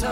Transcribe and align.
Hello 0.00 0.10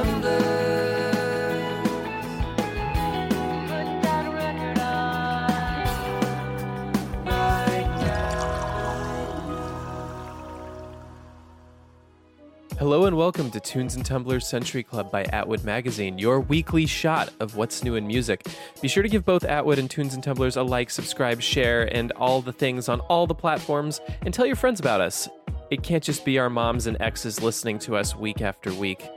and 13.05 13.17
welcome 13.17 13.49
to 13.53 13.61
Tunes 13.61 13.95
and 13.95 14.05
Tumblers 14.05 14.45
Century 14.45 14.83
Club 14.83 15.13
by 15.13 15.23
Atwood 15.27 15.63
Magazine, 15.63 16.19
your 16.19 16.41
weekly 16.41 16.87
shot 16.87 17.33
of 17.39 17.55
what's 17.55 17.85
new 17.85 17.95
in 17.95 18.09
music. 18.09 18.45
Be 18.83 18.89
sure 18.89 19.05
to 19.05 19.09
give 19.09 19.25
both 19.25 19.45
Atwood 19.45 19.79
and 19.79 19.89
Tunes 19.89 20.15
and 20.15 20.25
Tumblers 20.25 20.57
a 20.57 20.65
like, 20.65 20.91
subscribe, 20.91 21.41
share, 21.41 21.85
and 21.95 22.11
all 22.13 22.43
the 22.43 22.53
things 22.53 22.89
on 22.89 22.99
all 23.03 23.29
the 23.29 23.37
platforms, 23.37 24.01
and 24.23 24.35
tell 24.35 24.47
your 24.47 24.57
friends 24.57 24.81
about 24.81 25.01
us. 25.01 25.29
It 25.71 25.85
can't 25.85 26.03
just 26.03 26.25
be 26.25 26.41
our 26.41 26.51
moms 26.51 26.89
and 26.89 26.97
exes 27.01 27.41
listening 27.41 27.79
to 27.81 27.95
us 27.95 28.17
week 28.17 28.41
after 28.41 28.75
week. 28.75 29.09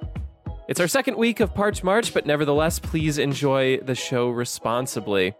It's 0.69 0.79
our 0.79 0.87
second 0.87 1.17
week 1.17 1.39
of 1.39 1.55
Parch 1.55 1.83
March, 1.83 2.13
but 2.13 2.27
nevertheless, 2.27 2.77
please 2.77 3.17
enjoy 3.17 3.79
the 3.79 3.95
show 3.95 4.29
responsibly. 4.29 5.33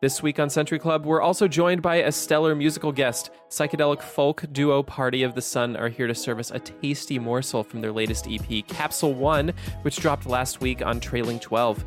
This 0.00 0.20
week 0.20 0.40
on 0.40 0.50
Century 0.50 0.80
Club, 0.80 1.06
we're 1.06 1.22
also 1.22 1.46
joined 1.46 1.80
by 1.80 1.98
a 1.98 2.10
stellar 2.10 2.56
musical 2.56 2.90
guest. 2.90 3.30
Psychedelic 3.50 4.02
folk 4.02 4.44
duo 4.50 4.82
Party 4.82 5.22
of 5.22 5.36
the 5.36 5.42
Sun 5.42 5.76
are 5.76 5.88
here 5.88 6.08
to 6.08 6.14
serve 6.14 6.40
us 6.40 6.50
a 6.50 6.58
tasty 6.58 7.20
morsel 7.20 7.62
from 7.62 7.82
their 7.82 7.92
latest 7.92 8.26
EP, 8.28 8.66
Capsule 8.66 9.14
One, 9.14 9.52
which 9.82 9.98
dropped 9.98 10.26
last 10.26 10.60
week 10.60 10.84
on 10.84 10.98
Trailing 10.98 11.38
12. 11.38 11.84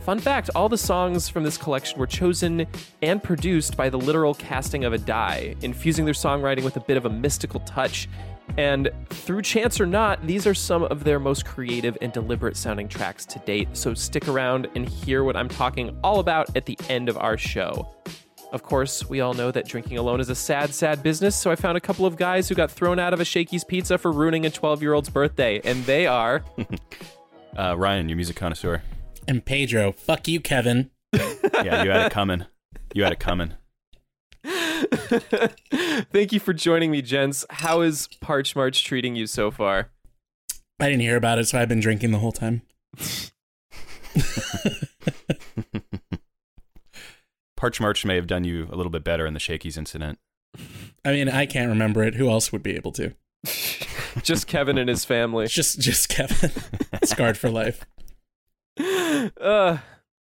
Fun 0.00 0.18
fact 0.18 0.48
all 0.54 0.70
the 0.70 0.78
songs 0.78 1.28
from 1.28 1.44
this 1.44 1.58
collection 1.58 1.98
were 1.98 2.06
chosen 2.06 2.66
and 3.02 3.22
produced 3.22 3.76
by 3.76 3.90
the 3.90 3.98
literal 3.98 4.32
casting 4.32 4.86
of 4.86 4.94
a 4.94 4.98
die, 4.98 5.54
infusing 5.60 6.06
their 6.06 6.14
songwriting 6.14 6.64
with 6.64 6.78
a 6.78 6.80
bit 6.80 6.96
of 6.96 7.04
a 7.04 7.10
mystical 7.10 7.60
touch. 7.60 8.08
And 8.56 8.90
through 9.10 9.42
chance 9.42 9.80
or 9.80 9.86
not, 9.86 10.24
these 10.26 10.46
are 10.46 10.54
some 10.54 10.84
of 10.84 11.04
their 11.04 11.18
most 11.18 11.44
creative 11.44 11.98
and 12.00 12.12
deliberate 12.12 12.56
sounding 12.56 12.88
tracks 12.88 13.26
to 13.26 13.38
date. 13.40 13.68
So 13.72 13.94
stick 13.94 14.28
around 14.28 14.68
and 14.74 14.88
hear 14.88 15.24
what 15.24 15.36
I'm 15.36 15.48
talking 15.48 15.96
all 16.04 16.20
about 16.20 16.56
at 16.56 16.66
the 16.66 16.78
end 16.88 17.08
of 17.08 17.18
our 17.18 17.36
show. 17.36 17.88
Of 18.52 18.62
course, 18.62 19.08
we 19.08 19.20
all 19.20 19.34
know 19.34 19.50
that 19.50 19.66
drinking 19.66 19.98
alone 19.98 20.20
is 20.20 20.28
a 20.28 20.34
sad, 20.34 20.72
sad 20.72 21.02
business, 21.02 21.34
so 21.34 21.50
I 21.50 21.56
found 21.56 21.76
a 21.76 21.80
couple 21.80 22.06
of 22.06 22.16
guys 22.16 22.48
who 22.48 22.54
got 22.54 22.70
thrown 22.70 23.00
out 23.00 23.12
of 23.12 23.18
a 23.18 23.24
Shakey's 23.24 23.64
Pizza 23.64 23.98
for 23.98 24.12
ruining 24.12 24.46
a 24.46 24.50
12 24.50 24.80
year 24.80 24.92
old's 24.92 25.08
birthday, 25.08 25.60
and 25.64 25.84
they 25.84 26.06
are. 26.06 26.44
Uh, 27.56 27.72
Ryan, 27.78 28.08
your 28.08 28.16
music 28.16 28.34
connoisseur. 28.34 28.82
And 29.28 29.44
Pedro, 29.44 29.92
fuck 29.92 30.26
you, 30.26 30.40
Kevin. 30.40 30.90
Yeah, 31.62 31.84
you 31.84 31.90
had 31.90 32.06
it 32.06 32.12
coming. 32.12 32.46
You 32.94 33.04
had 33.04 33.12
it 33.12 33.20
coming. 33.20 33.54
Thank 36.12 36.32
you 36.32 36.40
for 36.40 36.52
joining 36.52 36.90
me, 36.90 37.02
gents. 37.02 37.44
How 37.50 37.80
is 37.80 38.08
Parch 38.20 38.56
March 38.56 38.84
treating 38.84 39.16
you 39.16 39.26
so 39.26 39.50
far? 39.50 39.90
I 40.80 40.86
didn't 40.86 41.02
hear 41.02 41.16
about 41.16 41.38
it, 41.38 41.46
so 41.46 41.60
I've 41.60 41.68
been 41.68 41.80
drinking 41.80 42.10
the 42.10 42.18
whole 42.18 42.32
time. 42.32 42.62
Parch 47.56 47.80
March 47.80 48.04
may 48.04 48.16
have 48.16 48.26
done 48.26 48.44
you 48.44 48.68
a 48.70 48.76
little 48.76 48.90
bit 48.90 49.04
better 49.04 49.26
in 49.26 49.34
the 49.34 49.40
Shakey's 49.40 49.78
incident. 49.78 50.18
I 51.04 51.12
mean, 51.12 51.28
I 51.28 51.46
can't 51.46 51.68
remember 51.68 52.02
it. 52.02 52.16
Who 52.16 52.28
else 52.28 52.52
would 52.52 52.62
be 52.62 52.74
able 52.74 52.92
to? 52.92 53.14
Just 54.22 54.46
Kevin 54.46 54.78
and 54.78 54.88
his 54.88 55.04
family. 55.04 55.46
Just, 55.46 55.80
just 55.80 56.08
Kevin, 56.08 56.50
scarred 57.02 57.36
for 57.36 57.50
life. 57.50 57.84
Uh, 58.78 59.78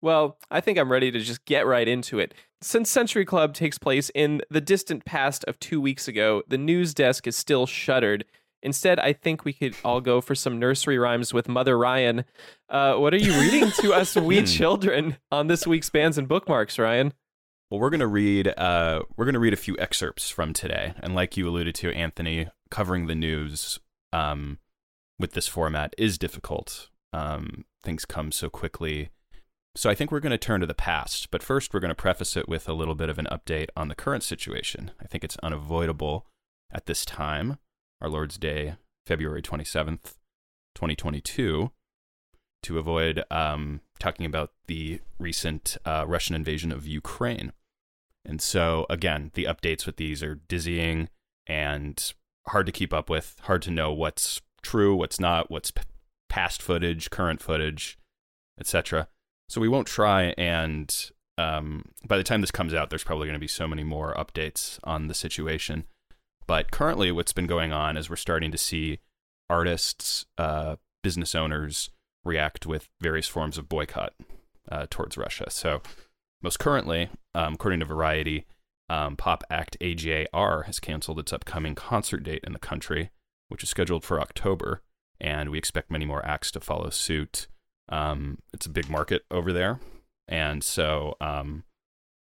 well, 0.01 0.39
I 0.51 0.61
think 0.61 0.79
I'm 0.79 0.93
ready 0.93 1.11
to 1.11 1.21
just 1.21 1.45
get 1.45 1.67
right 1.67 1.89
into 1.89 2.19
it. 2.19 2.35
Since 2.61 2.91
Century 2.91 3.25
Club 3.25 3.55
takes 3.55 3.79
place 3.79 4.11
in 4.15 4.43
the 4.51 4.61
distant 4.61 5.05
past 5.05 5.45
of 5.45 5.59
two 5.61 5.81
weeks 5.81 6.09
ago, 6.09 6.43
the 6.49 6.59
news 6.59 6.95
desk 6.95 7.27
is 7.27 7.37
still 7.37 7.67
shuttered. 7.67 8.25
Instead, 8.63 8.99
I 8.99 9.13
think 9.13 9.45
we 9.45 9.53
could 9.53 9.77
all 9.85 10.01
go 10.01 10.21
for 10.21 10.35
some 10.35 10.59
nursery 10.59 10.99
rhymes 10.99 11.33
with 11.33 11.49
Mother 11.49 11.79
Ryan. 11.79 12.25
Uh, 12.69 12.95
what 12.95 13.15
are 13.15 13.19
you 13.19 13.33
reading 13.41 13.71
to 13.81 13.93
us, 13.95 14.17
we 14.17 14.43
children, 14.43 15.17
on 15.31 15.47
this 15.47 15.67
week's 15.67 15.91
bands 15.91 16.19
and 16.19 16.27
bookmarks, 16.27 16.79
Ryan? 16.79 17.13
Well, 17.71 17.79
we're 17.79 17.91
gonna 17.91 18.09
read. 18.09 18.49
Uh, 18.57 19.03
we're 19.17 19.27
gonna 19.27 19.39
read 19.39 19.53
a 19.53 19.57
few 19.57 19.77
excerpts 19.79 20.31
from 20.31 20.53
today, 20.53 20.95
and 21.01 21.15
like 21.15 21.37
you 21.37 21.49
alluded 21.49 21.75
to, 21.77 21.93
Anthony, 21.93 22.49
covering 22.71 23.07
the 23.07 23.15
news 23.15 23.79
um, 24.13 24.59
with 25.19 25.33
this 25.33 25.47
format 25.47 25.95
is 25.99 26.19
difficult. 26.19 26.89
Um, 27.13 27.65
things 27.83 28.05
come 28.05 28.33
so 28.33 28.49
quickly. 28.49 29.11
So 29.75 29.89
I 29.89 29.95
think 29.95 30.11
we're 30.11 30.21
going 30.21 30.31
to 30.31 30.39
turn 30.39 30.61
to 30.61 30.67
the 30.67 30.75
past, 30.75 31.31
but 31.31 31.43
first 31.43 31.73
we're 31.73 31.81
going 31.81 31.91
to 31.91 31.95
preface 31.95 32.37
it 32.37 32.49
with 32.49 32.69
a 32.69 32.73
little 32.73 32.95
bit 32.95 33.09
of 33.09 33.19
an 33.19 33.29
update 33.31 33.69
on 33.77 33.89
the 33.89 33.95
current 33.95 34.25
situation. 34.25 34.91
I 35.01 35.07
think 35.07 35.23
it's 35.23 35.37
unavoidable 35.43 36.27
at 36.73 36.87
this 36.87 37.05
time, 37.05 37.59
our 38.01 38.09
Lord's 38.09 38.39
Day, 38.39 38.77
February 39.07 39.41
27th, 39.41 40.15
2022, 40.75 41.71
to 42.63 42.79
avoid 42.79 43.23
um, 43.31 43.81
talking 43.99 44.27
about 44.27 44.53
the 44.67 45.01
recent 45.19 45.77
uh, 45.85 46.05
Russian 46.07 46.35
invasion 46.35 46.73
of 46.73 46.87
Ukraine. 46.87 47.53
And 48.25 48.43
so, 48.43 48.85
again, 48.91 49.31
the 49.35 49.45
updates 49.45 49.87
with 49.87 49.97
these 49.97 50.23
are 50.23 50.35
dizzying 50.35 51.09
and 51.47 52.13
hard 52.49 52.67
to 52.67 52.73
keep 52.73 52.93
up 52.93 53.09
with, 53.09 53.37
hard 53.43 53.63
to 53.63 53.71
know 53.71 53.93
what's 53.93 54.41
true, 54.63 54.95
what's 54.95 55.21
not, 55.21 55.51
what's 55.51 55.71
p- 55.71 55.83
past 56.29 56.61
footage, 56.61 57.11
current 57.11 57.41
footage, 57.41 57.99
etc. 58.59 59.09
So 59.49 59.61
we 59.61 59.69
won't 59.69 59.87
try 59.87 60.35
and 60.37 60.95
um, 61.39 61.85
by 62.07 62.19
the 62.19 62.25
time 62.25 62.41
this 62.41 62.51
comes 62.51 62.75
out, 62.75 62.91
there's 62.91 63.05
probably 63.05 63.27
going 63.27 63.35
to 63.35 63.41
be 63.41 63.49
so 63.49 63.69
many 63.69 63.85
more 63.85 64.13
updates 64.15 64.79
on 64.85 65.07
the 65.07 65.15
situation. 65.15 65.85
But 66.47 66.71
currently, 66.71 67.13
what's 67.13 67.33
been 67.33 67.47
going 67.47 67.73
on 67.73 67.97
is 67.97 68.11
we're 68.11 68.17
starting 68.17 68.51
to 68.51 68.59
see 68.59 68.99
artists, 69.49 70.27
uh, 70.37 70.77
business 71.03 71.35
owners 71.35 71.91
react 72.25 72.67
with 72.67 72.89
various 73.01 73.29
forms 73.29 73.57
of 73.57 73.69
boycott 73.69 74.15
uh, 74.71 74.87
towards 74.91 75.17
Russia. 75.17 75.49
So, 75.51 75.81
most 76.43 76.59
currently, 76.59 77.11
um, 77.35 77.55
according 77.55 77.81
to 77.81 77.87
Variety, 77.87 78.47
um, 78.89 79.17
pop 79.17 79.45
act 79.51 79.77
AJR 79.81 80.65
has 80.65 80.81
canceled 80.81 81.19
its 81.19 81.33
upcoming 81.33 81.75
concert 81.75 82.23
date 82.23 82.43
in 82.45 82.53
the 82.53 82.59
country, 82.59 83.11
which 83.49 83.63
is 83.63 83.69
scheduled 83.69 84.05
for 84.05 84.21
October, 84.21 84.83
and 85.21 85.51
we 85.51 85.59
expect 85.59 85.91
many 85.91 86.05
more 86.05 86.25
acts 86.25 86.51
to 86.53 86.61
follow 86.61 86.91
suit. 86.91 87.47
Um, 87.89 88.39
it's 88.53 88.67
a 88.67 88.71
big 88.71 88.89
market 88.91 89.25
over 89.31 89.53
there, 89.53 89.81
and 90.27 90.63
so 90.63 91.17
um, 91.21 91.65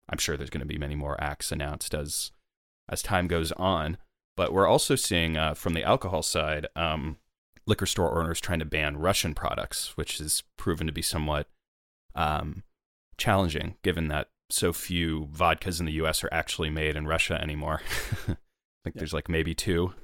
I'm 0.08 0.18
sure 0.18 0.36
there's 0.36 0.50
going 0.50 0.60
to 0.60 0.66
be 0.66 0.78
many 0.78 0.94
more 0.94 1.20
acts 1.22 1.52
announced 1.52 1.94
as 1.94 2.32
as 2.88 3.02
time 3.02 3.26
goes 3.26 3.52
on. 3.52 3.96
But 4.36 4.52
we're 4.52 4.66
also 4.66 4.96
seeing 4.96 5.36
uh, 5.36 5.54
from 5.54 5.74
the 5.74 5.84
alcohol 5.84 6.22
side, 6.22 6.66
um, 6.74 7.18
liquor 7.66 7.86
store 7.86 8.18
owners 8.18 8.40
trying 8.40 8.58
to 8.58 8.64
ban 8.64 8.96
Russian 8.96 9.34
products, 9.34 9.96
which 9.96 10.18
has 10.18 10.42
proven 10.56 10.86
to 10.86 10.92
be 10.92 11.02
somewhat 11.02 11.48
um, 12.14 12.64
challenging, 13.16 13.76
given 13.82 14.08
that 14.08 14.28
so 14.50 14.72
few 14.72 15.28
vodkas 15.32 15.80
in 15.80 15.86
the 15.86 15.92
U.S. 15.92 16.22
are 16.24 16.28
actually 16.32 16.70
made 16.70 16.96
in 16.96 17.06
Russia 17.06 17.40
anymore. 17.40 17.80
I 18.28 18.36
think 18.84 18.96
there's 18.96 19.14
like 19.14 19.28
maybe 19.28 19.54
two. 19.54 19.94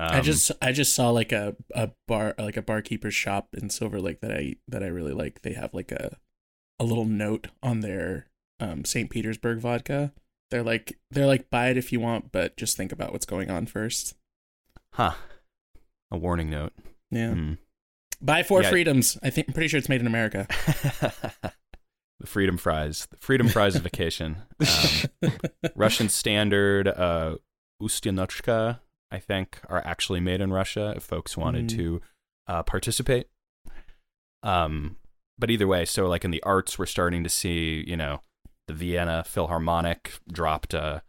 Um, 0.00 0.08
I 0.10 0.20
just, 0.20 0.52
I 0.62 0.70
just 0.72 0.94
saw 0.94 1.10
like 1.10 1.32
a, 1.32 1.56
a 1.74 1.90
bar, 2.06 2.34
like 2.38 2.56
a 2.56 2.62
barkeeper's 2.62 3.14
shop 3.14 3.48
in 3.54 3.68
Silver 3.68 4.00
Lake 4.00 4.20
that 4.20 4.30
I 4.32 4.54
that 4.68 4.82
I 4.82 4.86
really 4.86 5.12
like. 5.12 5.42
They 5.42 5.54
have 5.54 5.74
like 5.74 5.90
a 5.92 6.16
a 6.78 6.84
little 6.84 7.04
note 7.04 7.48
on 7.62 7.80
their 7.80 8.28
um, 8.60 8.84
St. 8.84 9.10
Petersburg 9.10 9.58
vodka. 9.58 10.12
They're 10.50 10.62
like, 10.62 10.96
they're 11.10 11.26
like, 11.26 11.50
buy 11.50 11.68
it 11.70 11.76
if 11.76 11.92
you 11.92 12.00
want, 12.00 12.30
but 12.32 12.56
just 12.56 12.76
think 12.76 12.92
about 12.92 13.12
what's 13.12 13.26
going 13.26 13.50
on 13.50 13.66
first. 13.66 14.14
huh? 14.92 15.14
A 16.10 16.16
warning 16.16 16.48
note. 16.48 16.72
Yeah. 17.10 17.32
Hmm. 17.34 17.52
Buy 18.20 18.42
Four 18.42 18.62
Yeah. 18.62 18.70
Freedoms. 18.70 19.18
I 19.22 19.30
think 19.30 19.48
I'm 19.48 19.54
pretty 19.54 19.68
sure 19.68 19.78
it's 19.78 19.88
made 19.88 20.00
in 20.00 20.06
America. 20.06 20.46
the 22.20 22.26
freedom 22.26 22.56
fries, 22.56 23.06
the 23.10 23.16
freedom 23.18 23.48
fries 23.48 23.76
vacation. 23.76 24.36
Um, 25.22 25.32
Russian 25.76 26.08
standard 26.08 26.88
uh, 26.88 27.36
Ustyanuchka, 27.82 28.80
I 29.10 29.18
think, 29.18 29.60
are 29.68 29.82
actually 29.86 30.20
made 30.20 30.40
in 30.40 30.52
Russia. 30.52 30.92
If 30.96 31.02
folks 31.04 31.36
wanted 31.36 31.66
Mm. 31.66 31.76
to 31.76 32.00
uh, 32.46 32.62
participate, 32.62 33.28
um, 34.42 34.96
but 35.38 35.50
either 35.50 35.66
way, 35.66 35.84
so 35.84 36.06
like 36.08 36.24
in 36.24 36.30
the 36.30 36.42
arts, 36.42 36.78
we're 36.78 36.86
starting 36.86 37.22
to 37.24 37.30
see, 37.30 37.84
you 37.86 37.96
know, 37.96 38.20
the 38.66 38.74
Vienna 38.74 39.24
Philharmonic 39.24 40.12
dropped 40.30 40.74
a 40.74 41.02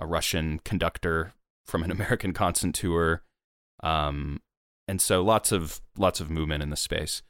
a 0.00 0.06
Russian 0.06 0.60
conductor 0.60 1.32
from 1.66 1.82
an 1.82 1.90
American 1.98 2.32
concert 2.32 2.72
tour. 2.74 3.22
Um, 3.82 4.40
and 4.86 5.00
so 5.00 5.22
lots 5.22 5.50
of 5.52 5.80
lots 5.96 6.20
of 6.20 6.30
movement 6.30 6.62
in 6.62 6.70
the 6.70 6.76
space. 6.76 7.22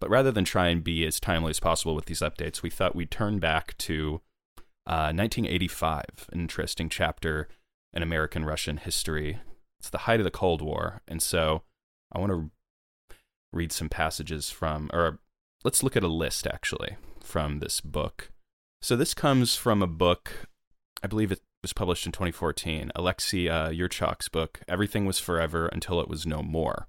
But 0.00 0.10
rather 0.10 0.32
than 0.32 0.44
try 0.44 0.68
and 0.68 0.82
be 0.82 1.06
as 1.06 1.20
timely 1.20 1.50
as 1.50 1.60
possible 1.60 1.94
with 1.94 2.06
these 2.06 2.20
updates, 2.20 2.62
we 2.62 2.70
thought 2.70 2.96
we'd 2.96 3.10
turn 3.10 3.38
back 3.38 3.76
to 3.78 4.20
uh, 4.86 5.12
1985, 5.14 6.28
an 6.32 6.40
interesting 6.40 6.88
chapter 6.88 7.48
in 7.92 8.02
American 8.02 8.44
Russian 8.44 8.78
history. 8.78 9.38
It's 9.84 9.90
the 9.90 9.98
height 9.98 10.18
of 10.18 10.24
the 10.24 10.30
Cold 10.30 10.62
War, 10.62 11.02
and 11.06 11.22
so 11.22 11.60
I 12.10 12.18
want 12.18 12.32
to 12.32 12.50
read 13.52 13.70
some 13.70 13.90
passages 13.90 14.48
from, 14.48 14.88
or 14.94 15.18
let's 15.62 15.82
look 15.82 15.94
at 15.94 16.02
a 16.02 16.08
list 16.08 16.46
actually 16.46 16.96
from 17.20 17.58
this 17.58 17.82
book. 17.82 18.30
So 18.80 18.96
this 18.96 19.12
comes 19.12 19.56
from 19.56 19.82
a 19.82 19.86
book, 19.86 20.48
I 21.02 21.06
believe 21.06 21.30
it 21.30 21.42
was 21.60 21.74
published 21.74 22.06
in 22.06 22.12
2014, 22.12 22.92
Alexei 22.94 23.46
uh, 23.46 23.68
Yurchak's 23.68 24.30
book, 24.30 24.60
Everything 24.66 25.04
Was 25.04 25.18
Forever 25.18 25.66
Until 25.66 26.00
It 26.00 26.08
Was 26.08 26.24
No 26.24 26.42
More. 26.42 26.88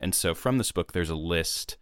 And 0.00 0.12
so 0.12 0.34
from 0.34 0.58
this 0.58 0.72
book, 0.72 0.90
there's 0.90 1.10
a 1.10 1.14
list, 1.14 1.76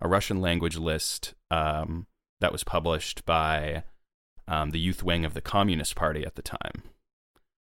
a 0.00 0.08
Russian 0.08 0.40
language 0.40 0.78
list 0.78 1.34
um, 1.50 2.06
that 2.40 2.52
was 2.52 2.64
published 2.64 3.26
by 3.26 3.84
um, 4.48 4.70
the 4.70 4.80
youth 4.80 5.02
wing 5.02 5.26
of 5.26 5.34
the 5.34 5.42
Communist 5.42 5.94
Party 5.94 6.24
at 6.24 6.36
the 6.36 6.42
time, 6.42 6.84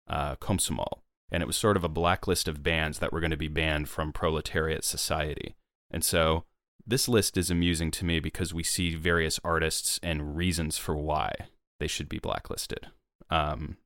uh, 0.09 0.35
Komsomol. 0.37 1.01
And 1.31 1.43
it 1.43 1.47
was 1.47 1.57
sort 1.57 1.77
of 1.77 1.83
a 1.83 1.89
blacklist 1.89 2.47
of 2.47 2.63
bands 2.63 2.99
that 2.99 3.11
were 3.11 3.19
going 3.19 3.31
to 3.31 3.37
be 3.37 3.49
banned 3.49 3.89
from 3.89 4.13
proletariat 4.13 4.83
society. 4.83 5.55
And 5.91 6.03
so 6.03 6.45
this 6.85 7.09
list 7.09 7.35
is 7.35 7.51
amusing 7.51 7.91
to 7.91 8.05
me 8.05 8.19
because 8.19 8.53
we 8.53 8.63
see 8.63 8.95
various 8.95 9.39
artists 9.43 9.99
and 10.01 10.37
reasons 10.37 10.77
for 10.77 10.95
why 10.95 11.33
they 11.79 11.87
should 11.87 12.07
be 12.07 12.19
blacklisted. 12.19 12.87
Um, 13.29 13.77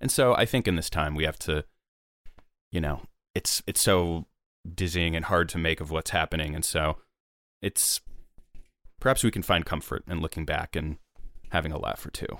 and 0.00 0.10
so 0.10 0.34
I 0.34 0.44
think 0.44 0.66
in 0.66 0.76
this 0.76 0.90
time 0.90 1.14
we 1.14 1.24
have 1.24 1.38
to, 1.40 1.64
you 2.72 2.80
know, 2.80 3.02
it's 3.34 3.62
it's 3.66 3.80
so 3.80 4.26
dizzying 4.74 5.14
and 5.14 5.26
hard 5.26 5.48
to 5.50 5.58
make 5.58 5.80
of 5.80 5.90
what's 5.90 6.10
happening, 6.10 6.54
and 6.54 6.64
so 6.64 6.98
it's 7.62 8.00
perhaps 9.00 9.22
we 9.22 9.30
can 9.30 9.42
find 9.42 9.64
comfort 9.64 10.02
in 10.08 10.20
looking 10.20 10.44
back 10.44 10.74
and 10.74 10.98
having 11.50 11.72
a 11.72 11.78
laugh 11.78 12.04
or 12.04 12.10
two. 12.10 12.38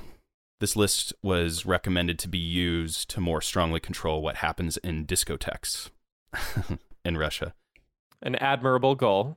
This 0.61 0.77
list 0.77 1.13
was 1.23 1.67
recommended 1.67 2.19
to 2.21 2.29
be 2.29 2.39
used 2.39 3.11
to 3.11 3.21
more 3.21 3.41
strongly 3.41 3.81
control 3.81 4.23
what 4.23 4.37
happens 4.37 4.77
in 4.79 5.05
discotheques 5.05 5.91
in 7.05 7.17
Russia. 7.19 7.55
An 8.23 8.37
admirable 8.37 8.95
goal. 8.95 9.37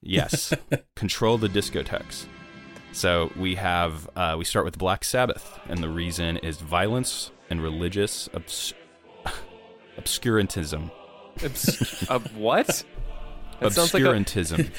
Yes, 0.00 0.52
control 0.96 1.38
the 1.38 1.48
discotheques. 1.48 2.26
So 2.92 3.30
we 3.36 3.56
have 3.56 4.08
uh, 4.16 4.36
we 4.38 4.44
start 4.44 4.64
with 4.64 4.78
Black 4.78 5.04
Sabbath, 5.04 5.60
and 5.68 5.82
the 5.82 5.88
reason 5.88 6.38
is 6.38 6.58
violence 6.58 7.30
and 7.50 7.62
religious 7.62 8.28
obs- 8.32 8.72
obscurantism. 9.98 10.90
Obs- 11.44 12.08
uh, 12.08 12.18
what? 12.34 12.84
That 13.60 13.72
sounds 13.72 13.92
like 13.92 14.02
a, 14.02 14.06
Obscurantism. 14.06 14.70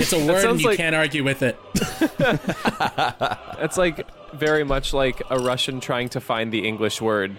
It's 0.00 0.12
a 0.12 0.24
word 0.26 0.44
and 0.44 0.60
you 0.60 0.68
like- 0.68 0.76
can't 0.76 0.94
argue 0.96 1.22
with 1.24 1.42
it. 1.42 1.58
that's 3.58 3.76
like 3.76 4.06
very 4.32 4.64
much 4.64 4.92
like 4.92 5.22
a 5.30 5.38
Russian 5.38 5.80
trying 5.80 6.08
to 6.10 6.20
find 6.20 6.52
the 6.52 6.66
English 6.66 7.00
word. 7.00 7.36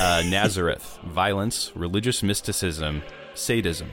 uh, 0.00 0.22
Nazareth, 0.26 0.98
violence, 1.04 1.72
religious 1.74 2.22
mysticism, 2.22 3.02
sadism. 3.34 3.90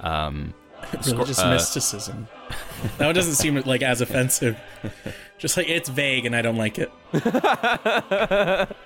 Um, 0.00 0.54
scor- 0.82 1.12
Religious 1.12 1.38
uh, 1.40 1.50
mysticism. 1.50 2.28
That 2.98 3.06
one 3.06 3.14
doesn't 3.14 3.34
seem 3.34 3.56
like 3.66 3.82
as 3.82 4.00
offensive. 4.00 4.58
Just 5.38 5.56
like 5.56 5.68
it's 5.68 5.88
vague 5.88 6.24
and 6.26 6.34
I 6.34 6.42
don't 6.42 6.56
like 6.56 6.78
it. 6.78 6.90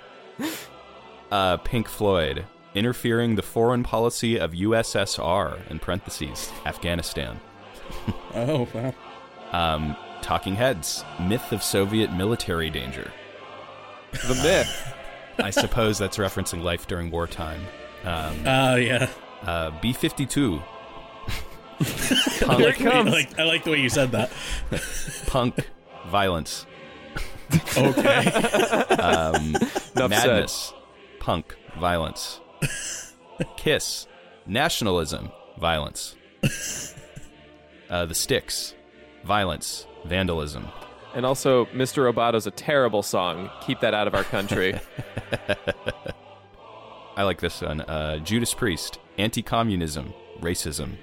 uh, 1.31 1.57
Pink 1.57 1.87
Floyd, 1.87 2.45
interfering 2.75 3.35
the 3.35 3.41
foreign 3.41 3.83
policy 3.83 4.37
of 4.39 4.51
USSR, 4.51 5.69
in 5.71 5.79
parentheses, 5.79 6.51
Afghanistan. 6.65 7.39
Oh 8.33 8.67
wow. 8.73 8.93
Um, 9.51 9.95
Talking 10.21 10.55
Heads, 10.55 11.05
myth 11.21 11.51
of 11.53 11.63
Soviet 11.63 12.11
military 12.11 12.69
danger. 12.69 13.11
The 14.11 14.35
myth. 14.43 14.93
I 15.39 15.51
suppose 15.51 15.97
that's 15.97 16.17
referencing 16.17 16.61
life 16.63 16.87
during 16.87 17.11
wartime. 17.11 17.61
Um, 18.03 18.35
Oh 18.45 18.75
yeah. 18.75 19.07
uh, 19.43 19.71
B 19.81 19.93
52, 19.93 20.61
I 21.79 21.83
Here 21.83 22.47
like, 22.57 22.79
it 22.79 22.83
the 22.83 22.89
way- 22.89 22.91
I 22.95 23.01
like 23.01 23.39
I 23.39 23.43
like 23.43 23.63
the 23.63 23.71
way 23.71 23.81
you 23.81 23.89
said 23.89 24.11
that. 24.13 24.31
punk, 25.27 25.69
violence, 26.07 26.65
Okay. 27.77 28.25
um, 28.99 29.55
Enough 29.95 30.09
madness, 30.09 30.73
punk, 31.19 31.55
violence, 31.79 32.39
kiss, 33.57 34.07
nationalism, 34.45 35.31
violence, 35.59 36.15
uh, 37.89 38.05
the 38.05 38.15
Styx, 38.15 38.73
violence, 39.23 39.87
vandalism. 40.05 40.67
And 41.13 41.25
also, 41.25 41.65
Mr. 41.67 42.03
Roboto's 42.03 42.45
a 42.45 42.51
terrible 42.51 43.01
song. 43.01 43.49
Keep 43.61 43.79
that 43.79 43.93
out 43.93 44.07
of 44.07 44.13
our 44.15 44.23
country. 44.23 44.79
I 47.17 47.23
like 47.23 47.39
this 47.39 47.61
one. 47.61 47.81
Uh, 47.81 48.17
Judas 48.19 48.53
Priest, 48.53 48.99
anti-communism, 49.17 50.13
racism. 50.41 50.97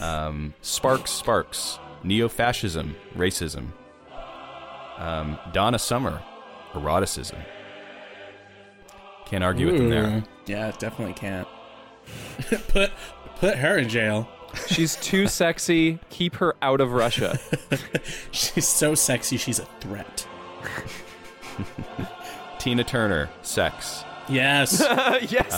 Um, 0.00 0.54
Sparks, 0.60 1.10
Sparks, 1.10 1.78
neo-fascism, 2.04 2.94
racism. 3.16 3.72
Um, 4.98 5.38
Donna 5.52 5.78
Summer, 5.78 6.22
eroticism. 6.74 7.38
Can't 9.28 9.44
argue 9.44 9.66
with 9.66 9.76
them 9.76 9.90
there. 9.90 10.24
Yeah, 10.46 10.72
definitely 10.78 11.14
can't. 11.14 11.46
put 12.68 12.90
put 13.36 13.56
her 13.56 13.78
in 13.78 13.88
jail. 13.88 14.28
She's 14.66 14.96
too 14.96 15.26
sexy. 15.26 15.98
Keep 16.08 16.36
her 16.36 16.56
out 16.62 16.80
of 16.80 16.92
Russia. 16.92 17.38
She's 18.30 18.66
so 18.66 18.94
sexy. 18.94 19.36
She's 19.36 19.58
a 19.58 19.66
threat. 19.80 20.26
Tina 22.58 22.84
Turner, 22.84 23.28
sex. 23.42 24.04
Yes. 24.28 24.80
yes. 25.30 25.52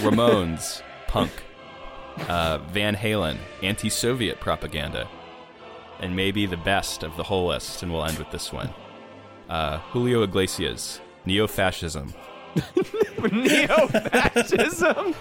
Ramones, 0.00 0.82
punk. 1.08 1.32
Uh, 2.28 2.58
Van 2.70 2.94
Halen, 2.96 3.36
anti-Soviet 3.62 4.40
propaganda. 4.40 5.08
And 6.00 6.14
maybe 6.14 6.46
the 6.46 6.56
best 6.56 7.02
of 7.02 7.16
the 7.16 7.24
whole 7.24 7.48
list, 7.48 7.82
and 7.82 7.92
we'll 7.92 8.04
end 8.04 8.18
with 8.18 8.30
this 8.30 8.52
one. 8.52 8.72
Uh, 9.48 9.78
Julio 9.90 10.22
Iglesias, 10.22 11.00
neo-fascism. 12.56 13.32
Neo-fascism. 13.32 15.14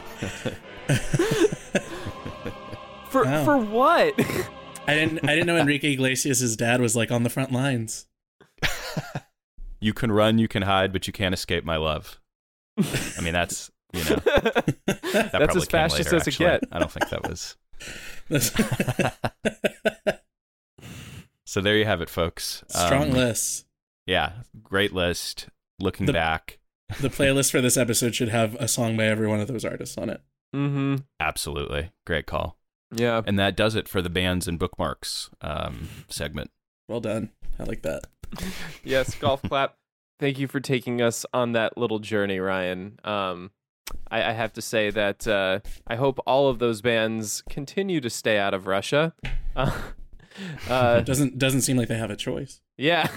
for 3.10 3.24
Wow. 3.26 3.46
for 3.46 3.58
what? 3.58 4.14
I 4.88 4.94
didn't 4.96 5.24
I 5.24 5.28
didn't 5.36 5.48
know 5.48 5.58
Enrique 5.58 5.94
Iglesias' 5.94 6.56
dad 6.56 6.82
was 6.82 6.96
like 6.96 7.12
on 7.12 7.24
the 7.24 7.30
front 7.30 7.52
lines. 7.52 8.06
You 9.80 9.94
can 9.94 10.12
run, 10.12 10.38
you 10.40 10.48
can 10.48 10.64
hide, 10.64 10.92
but 10.94 11.06
you 11.08 11.14
can't 11.14 11.34
escape 11.34 11.64
my 11.66 11.78
love. 11.78 12.20
I 12.78 13.22
mean, 13.22 13.34
that's 13.34 13.72
you 13.94 14.04
know 14.04 14.16
that 14.26 15.30
That's 15.32 15.56
as 15.56 15.66
came 15.66 15.72
fascist 15.72 16.12
later, 16.12 16.16
as 16.18 16.22
it 16.24 16.28
actually. 16.32 16.46
get. 16.46 16.64
I 16.72 16.80
don't 16.80 16.92
think 16.92 17.10
that 17.10 17.28
was. 17.28 17.56
So 21.48 21.62
there 21.62 21.78
you 21.78 21.86
have 21.86 22.02
it, 22.02 22.10
folks. 22.10 22.64
Strong 22.68 23.12
Um, 23.12 23.12
list. 23.12 23.66
Yeah, 24.08 24.32
great 24.64 24.94
list. 24.94 25.48
Looking 25.80 26.08
The- 26.08 26.14
back, 26.14 26.58
The 27.02 27.10
playlist 27.10 27.52
for 27.52 27.62
this 27.62 27.78
episode 27.78 28.14
should 28.16 28.30
have 28.30 28.56
a 28.56 28.68
song 28.68 28.96
by 28.96 29.06
every 29.06 29.28
one 29.28 29.40
of 29.40 29.48
those 29.48 29.66
artists 29.66 29.98
on 29.98 30.10
it. 30.10 30.22
mm-hmm. 30.56 30.96
absolutely 31.20 31.92
great 32.06 32.26
call. 32.28 32.58
Yeah. 32.96 33.22
And 33.26 33.38
that 33.40 33.58
does 33.58 33.76
it 33.76 33.88
for 33.90 34.02
the 34.02 34.10
bands 34.10 34.48
and 34.48 34.60
bookmarks 34.60 35.30
um, 35.42 35.90
segment. 36.10 36.52
Well 36.88 37.00
done. 37.02 37.32
I 37.60 37.64
like 37.64 37.82
that. 37.84 38.06
Yes. 38.84 39.16
Golf 39.16 39.42
clap. 39.42 39.76
Thank 40.20 40.38
you 40.40 40.48
for 40.48 40.60
taking 40.60 41.02
us 41.02 41.26
on 41.34 41.54
that 41.54 41.78
little 41.78 42.00
journey, 42.00 42.40
Ryan. 42.40 43.00
Um, 43.04 43.52
I, 44.10 44.30
I 44.30 44.32
have 44.34 44.54
to 44.54 44.62
say 44.62 44.90
that 44.92 45.28
uh, 45.28 45.60
I 45.88 45.96
hope 45.96 46.20
all 46.28 46.48
of 46.50 46.60
those 46.60 46.82
bands 46.82 47.44
continue 47.50 48.00
to 48.02 48.10
stay 48.10 48.38
out 48.38 48.54
of 48.54 48.68
Russia. 48.68 49.14
Uh, 49.58 49.72
uh, 50.70 51.00
Doesn't 51.02 51.38
doesn't 51.40 51.62
seem 51.62 51.78
like 51.78 51.88
they 51.88 51.98
have 51.98 52.12
a 52.12 52.16
choice. 52.18 52.60
yeah. 52.78 53.08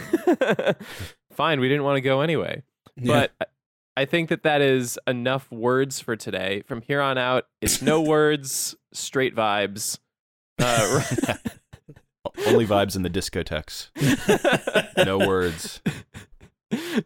Fine. 1.32 1.58
We 1.58 1.68
didn't 1.68 1.82
want 1.82 1.96
to 1.96 2.00
go 2.00 2.20
anyway. 2.20 2.62
Yeah. 2.96 3.26
But 3.40 3.50
I- 3.98 4.02
I 4.02 4.04
think 4.04 4.28
that 4.28 4.42
that 4.44 4.60
is 4.60 4.98
enough 5.06 5.50
words 5.50 6.00
for 6.00 6.14
today. 6.16 6.62
From 6.66 6.82
here 6.82 7.00
on 7.00 7.18
out, 7.18 7.46
it's 7.60 7.82
no 7.82 8.00
words, 8.14 8.76
straight 8.92 9.34
vibes. 9.34 9.98
Uh, 10.58 11.02
Only 12.46 12.66
vibes 12.66 12.94
in 12.96 13.02
the 13.02 13.10
discotheques. 13.10 13.90
No 15.04 15.18
words. 15.18 15.80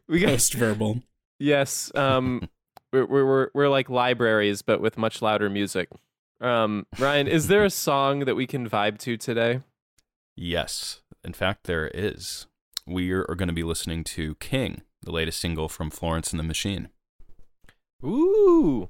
we 0.09 0.21
got 0.21 0.29
post 0.31 0.55
verbal. 0.55 1.01
yes. 1.39 1.91
Um, 1.95 2.49
we're, 2.93 3.07
we're 3.07 3.25
we're 3.27 3.49
we're 3.55 3.69
like 3.69 3.89
libraries, 3.89 4.63
but 4.63 4.81
with 4.81 4.99
much 4.99 5.23
louder 5.23 5.49
music. 5.49 5.89
Um, 6.41 6.87
Ryan, 6.99 7.29
is 7.29 7.49
there 7.49 7.65
a 7.65 7.71
song 7.71 8.21
that 8.21 8.35
we 8.35 8.47
can 8.47 8.69
vibe 8.69 8.99
to 8.99 9.17
today? 9.17 9.61
Yes. 10.37 11.01
In 11.25 11.33
fact, 11.33 11.65
there 11.65 11.89
is. 11.95 12.47
We 12.87 13.13
are 13.13 13.25
going 13.37 13.49
to 13.49 13.55
be 13.55 13.63
listening 13.63 14.03
to 14.05 14.35
King, 14.37 14.83
the 15.03 15.13
latest 15.13 15.41
single 15.41 15.69
from 15.69 15.91
Florence 15.91 16.31
and 16.31 16.41
the 16.41 16.45
Machine. 16.45 16.89
Ooh. 18.05 18.89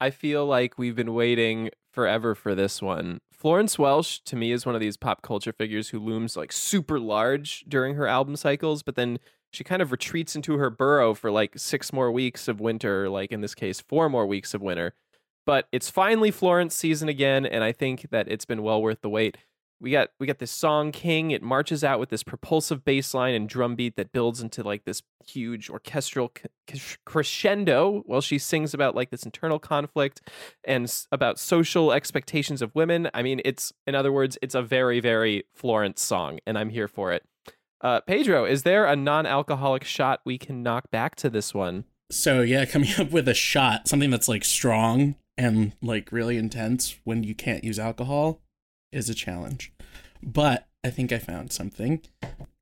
I 0.00 0.10
feel 0.10 0.44
like 0.44 0.76
we've 0.76 0.96
been 0.96 1.14
waiting 1.14 1.70
forever 1.92 2.34
for 2.34 2.54
this 2.54 2.82
one. 2.82 3.20
Florence 3.32 3.78
Welch 3.78 4.22
to 4.24 4.36
me 4.36 4.52
is 4.52 4.66
one 4.66 4.74
of 4.74 4.80
these 4.80 4.96
pop 4.96 5.22
culture 5.22 5.52
figures 5.52 5.90
who 5.90 5.98
looms 5.98 6.36
like 6.36 6.52
super 6.52 6.98
large 6.98 7.64
during 7.68 7.94
her 7.94 8.06
album 8.06 8.36
cycles, 8.36 8.82
but 8.82 8.96
then 8.96 9.18
she 9.52 9.62
kind 9.62 9.80
of 9.80 9.92
retreats 9.92 10.34
into 10.34 10.58
her 10.58 10.70
burrow 10.70 11.14
for 11.14 11.30
like 11.30 11.58
6 11.58 11.92
more 11.92 12.10
weeks 12.10 12.48
of 12.48 12.60
winter, 12.60 13.08
like 13.08 13.30
in 13.30 13.40
this 13.40 13.54
case 13.54 13.80
4 13.80 14.08
more 14.08 14.26
weeks 14.26 14.54
of 14.54 14.62
winter. 14.62 14.94
But 15.46 15.68
it's 15.70 15.90
finally 15.90 16.30
Florence 16.30 16.74
season 16.74 17.08
again 17.08 17.46
and 17.46 17.62
I 17.62 17.70
think 17.70 18.08
that 18.10 18.28
it's 18.28 18.44
been 18.44 18.62
well 18.62 18.82
worth 18.82 19.00
the 19.02 19.10
wait 19.10 19.36
we 19.80 19.90
got 19.90 20.08
we 20.18 20.26
got 20.26 20.38
this 20.38 20.50
song 20.50 20.92
king. 20.92 21.30
It 21.30 21.42
marches 21.42 21.84
out 21.84 22.00
with 22.00 22.08
this 22.08 22.22
propulsive 22.22 22.84
bass 22.84 23.14
line 23.14 23.34
and 23.34 23.48
drum 23.48 23.74
beat 23.74 23.96
that 23.96 24.12
builds 24.12 24.40
into 24.40 24.62
like 24.62 24.84
this 24.84 25.02
huge 25.26 25.68
orchestral 25.68 26.32
crescendo 27.04 28.02
while 28.06 28.20
she 28.20 28.38
sings 28.38 28.74
about 28.74 28.94
like 28.94 29.10
this 29.10 29.24
internal 29.24 29.58
conflict 29.58 30.22
and 30.64 30.92
about 31.12 31.38
social 31.38 31.92
expectations 31.92 32.62
of 32.62 32.74
women. 32.74 33.10
I 33.12 33.22
mean 33.22 33.40
it's 33.44 33.72
in 33.86 33.94
other 33.94 34.12
words 34.12 34.38
it's 34.42 34.54
a 34.54 34.62
very 34.62 35.00
very 35.00 35.44
florence 35.54 36.02
song 36.02 36.38
and 36.46 36.58
i'm 36.58 36.70
here 36.70 36.88
for 36.88 37.12
it. 37.12 37.24
Uh, 37.80 38.00
pedro 38.00 38.44
is 38.44 38.62
there 38.62 38.86
a 38.86 38.96
non-alcoholic 38.96 39.84
shot 39.84 40.20
we 40.24 40.38
can 40.38 40.62
knock 40.62 40.90
back 40.90 41.14
to 41.16 41.28
this 41.28 41.52
one? 41.52 41.84
So 42.10 42.40
yeah 42.40 42.64
coming 42.64 42.90
up 42.98 43.10
with 43.10 43.28
a 43.28 43.34
shot 43.34 43.88
something 43.88 44.10
that's 44.10 44.28
like 44.28 44.44
strong 44.44 45.16
and 45.36 45.72
like 45.82 46.12
really 46.12 46.36
intense 46.36 46.96
when 47.04 47.24
you 47.24 47.34
can't 47.34 47.64
use 47.64 47.78
alcohol 47.78 48.40
is 48.94 49.08
a 49.08 49.14
challenge. 49.14 49.72
But 50.22 50.68
I 50.82 50.90
think 50.90 51.12
I 51.12 51.18
found 51.18 51.52
something. 51.52 52.02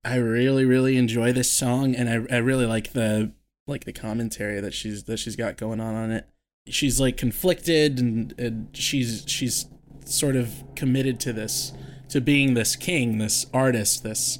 I 0.04 0.16
really, 0.16 0.64
really 0.64 0.96
enjoy 0.96 1.32
this 1.32 1.50
song, 1.50 1.94
and 1.94 2.08
I, 2.08 2.34
I 2.34 2.38
really 2.38 2.66
like 2.66 2.92
the 2.92 3.32
like 3.66 3.84
the 3.84 3.92
commentary 3.92 4.60
that 4.60 4.74
she's 4.74 5.04
that 5.04 5.18
she's 5.18 5.36
got 5.36 5.56
going 5.56 5.80
on 5.80 5.94
on 5.94 6.10
it. 6.10 6.28
She's 6.66 7.00
like 7.00 7.16
conflicted, 7.16 8.00
and, 8.00 8.34
and 8.38 8.68
she's 8.72 9.24
she's 9.26 9.66
sort 10.04 10.36
of 10.36 10.64
committed 10.74 11.20
to 11.20 11.32
this 11.32 11.72
to 12.08 12.20
being 12.20 12.54
this 12.54 12.76
king, 12.76 13.18
this 13.18 13.46
artist, 13.54 14.02
this 14.02 14.38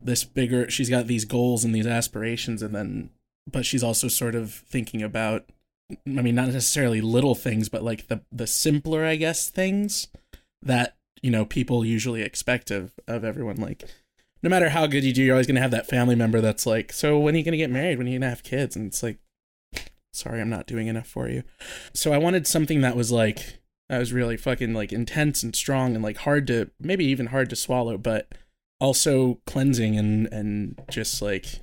this 0.00 0.24
bigger. 0.24 0.70
She's 0.70 0.90
got 0.90 1.06
these 1.06 1.24
goals 1.24 1.64
and 1.64 1.74
these 1.74 1.86
aspirations, 1.86 2.62
and 2.62 2.74
then 2.74 3.10
but 3.50 3.64
she's 3.64 3.82
also 3.82 4.08
sort 4.08 4.34
of 4.34 4.52
thinking 4.52 5.02
about. 5.02 5.46
I 6.06 6.22
mean, 6.22 6.36
not 6.36 6.46
necessarily 6.46 7.00
little 7.00 7.34
things, 7.34 7.68
but 7.68 7.82
like 7.82 8.08
the 8.08 8.22
the 8.30 8.46
simpler, 8.46 9.04
I 9.04 9.16
guess, 9.16 9.50
things 9.50 10.08
that 10.62 10.96
you 11.22 11.30
know 11.30 11.44
people 11.44 11.84
usually 11.84 12.22
expect 12.22 12.70
of 12.70 12.92
of 13.06 13.24
everyone. 13.24 13.56
Like 13.56 13.84
no 14.42 14.50
matter 14.50 14.70
how 14.70 14.86
good 14.86 15.04
you 15.04 15.12
do 15.12 15.22
you're 15.22 15.34
always 15.34 15.46
going 15.46 15.56
to 15.56 15.62
have 15.62 15.70
that 15.70 15.88
family 15.88 16.14
member 16.14 16.40
that's 16.40 16.66
like 16.66 16.92
so 16.92 17.18
when 17.18 17.34
are 17.34 17.38
you 17.38 17.44
going 17.44 17.52
to 17.52 17.58
get 17.58 17.70
married? 17.70 17.98
When 17.98 18.06
are 18.06 18.10
you 18.10 18.18
going 18.18 18.28
to 18.28 18.30
have 18.30 18.42
kids? 18.42 18.76
And 18.76 18.86
it's 18.86 19.02
like 19.02 19.18
sorry 20.12 20.40
i'm 20.40 20.50
not 20.50 20.66
doing 20.66 20.88
enough 20.88 21.06
for 21.06 21.28
you. 21.28 21.42
So 21.94 22.12
i 22.12 22.18
wanted 22.18 22.46
something 22.46 22.80
that 22.80 22.96
was 22.96 23.12
like 23.12 23.60
that 23.88 23.98
was 23.98 24.12
really 24.12 24.36
fucking 24.36 24.72
like 24.72 24.92
intense 24.92 25.42
and 25.42 25.54
strong 25.54 25.94
and 25.94 26.02
like 26.02 26.18
hard 26.18 26.46
to 26.48 26.70
maybe 26.80 27.04
even 27.04 27.26
hard 27.26 27.50
to 27.50 27.56
swallow 27.56 27.98
but 27.98 28.32
also 28.80 29.40
cleansing 29.46 29.96
and 29.96 30.26
and 30.32 30.80
just 30.90 31.20
like 31.20 31.60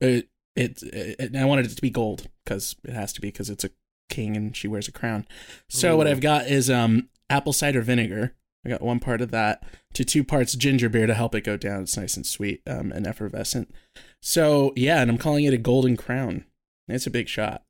it 0.00 0.28
it, 0.54 0.82
it 0.82 1.36
i 1.36 1.44
wanted 1.44 1.66
it 1.66 1.74
to 1.74 1.82
be 1.82 1.90
gold 1.90 2.28
because 2.44 2.76
it 2.84 2.92
has 2.92 3.12
to 3.12 3.20
be 3.20 3.28
because 3.28 3.50
it's 3.50 3.64
a 3.64 3.70
king 4.08 4.36
and 4.36 4.56
she 4.56 4.68
wears 4.68 4.86
a 4.86 4.92
crown. 4.92 5.26
So 5.68 5.94
Ooh. 5.94 5.96
what 5.96 6.06
i've 6.06 6.20
got 6.20 6.46
is 6.46 6.70
um 6.70 7.08
apple 7.28 7.52
cider 7.52 7.82
vinegar 7.82 8.34
I 8.66 8.70
got 8.70 8.82
one 8.82 8.98
part 8.98 9.20
of 9.20 9.30
that 9.30 9.62
to 9.94 10.04
two 10.04 10.24
parts 10.24 10.56
ginger 10.56 10.88
beer 10.88 11.06
to 11.06 11.14
help 11.14 11.36
it 11.36 11.44
go 11.44 11.56
down. 11.56 11.82
It's 11.82 11.96
nice 11.96 12.16
and 12.16 12.26
sweet 12.26 12.62
um, 12.66 12.90
and 12.90 13.06
effervescent. 13.06 13.72
So 14.20 14.72
yeah, 14.74 15.00
and 15.00 15.08
I'm 15.08 15.18
calling 15.18 15.44
it 15.44 15.54
a 15.54 15.58
golden 15.58 15.96
crown. 15.96 16.44
It's 16.88 17.06
a 17.06 17.10
big 17.10 17.28
shot. 17.28 17.62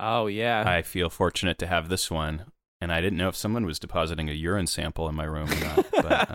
Oh 0.00 0.26
yeah. 0.26 0.64
I 0.66 0.80
feel 0.80 1.10
fortunate 1.10 1.58
to 1.58 1.66
have 1.66 1.90
this 1.90 2.10
one. 2.10 2.46
And 2.80 2.92
I 2.92 3.00
didn't 3.00 3.18
know 3.18 3.28
if 3.28 3.36
someone 3.36 3.66
was 3.66 3.78
depositing 3.78 4.30
a 4.30 4.32
urine 4.32 4.66
sample 4.66 5.08
in 5.08 5.14
my 5.14 5.24
room 5.24 5.50
or 5.50 5.60
not. 5.60 5.86
But, 5.90 6.34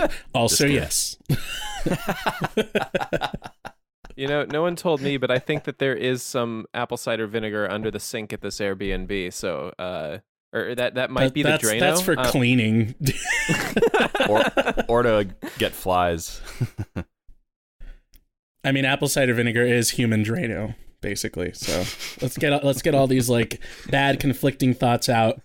um, 0.00 0.08
also, 0.34 0.66
yes. 0.66 1.16
you 4.16 4.26
know, 4.26 4.44
no 4.44 4.62
one 4.62 4.74
told 4.74 5.00
me, 5.00 5.16
but 5.16 5.30
I 5.30 5.38
think 5.38 5.64
that 5.64 5.78
there 5.78 5.94
is 5.94 6.22
some 6.24 6.66
apple 6.74 6.96
cider 6.96 7.28
vinegar 7.28 7.70
under 7.70 7.90
the 7.90 8.00
sink 8.00 8.32
at 8.32 8.40
this 8.40 8.58
Airbnb. 8.58 9.32
So 9.32 9.72
uh, 9.78 10.18
or 10.52 10.74
that 10.74 10.94
that 10.94 11.10
might 11.10 11.24
that, 11.24 11.34
be 11.34 11.42
the 11.42 11.50
that's, 11.50 11.64
Drano. 11.64 11.80
That's 11.80 12.00
for 12.02 12.18
um, 12.18 12.24
cleaning, 12.26 12.94
or 14.28 14.44
or 14.88 15.02
to 15.02 15.28
get 15.58 15.72
flies. 15.72 16.40
I 18.64 18.70
mean, 18.70 18.84
apple 18.84 19.08
cider 19.08 19.34
vinegar 19.34 19.62
is 19.62 19.90
human 19.90 20.24
Drano, 20.24 20.74
basically. 21.00 21.52
So 21.52 21.78
let's 22.20 22.36
get 22.38 22.64
let's 22.64 22.82
get 22.82 22.94
all 22.94 23.06
these 23.06 23.28
like 23.28 23.60
bad 23.90 24.20
conflicting 24.20 24.74
thoughts 24.74 25.08
out 25.08 25.40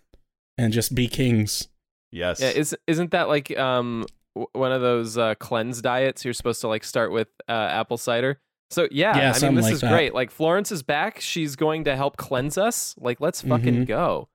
and 0.58 0.74
just 0.74 0.94
be 0.94 1.08
kings. 1.08 1.70
Yes. 2.12 2.40
Yeah. 2.42 2.50
Is 2.50 2.76
isn't 2.86 3.12
that 3.12 3.28
like 3.28 3.58
um 3.58 4.06
one 4.54 4.72
of 4.72 4.82
those 4.82 5.18
uh, 5.18 5.36
cleanse 5.36 5.82
diets? 5.82 6.26
You're 6.26 6.34
supposed 6.34 6.62
to 6.62 6.68
like 6.68 6.84
start 6.84 7.12
with 7.12 7.30
uh, 7.48 7.52
apple 7.52 7.98
cider. 7.98 8.40
So 8.70 8.88
yeah, 8.92 9.18
yeah 9.18 9.34
I 9.36 9.40
mean 9.46 9.56
this 9.56 9.64
like 9.64 9.74
is 9.74 9.82
that. 9.82 9.92
great. 9.92 10.14
Like 10.14 10.30
Florence 10.30 10.72
is 10.72 10.84
back. 10.84 11.22
She's 11.22 11.56
going 11.56 11.86
to 11.86 11.96
help 11.96 12.18
cleanse 12.18 12.58
us. 12.58 12.94
Like 13.00 13.22
let's 13.22 13.42
fucking 13.42 13.74
mm-hmm. 13.74 13.84
go 13.86 14.30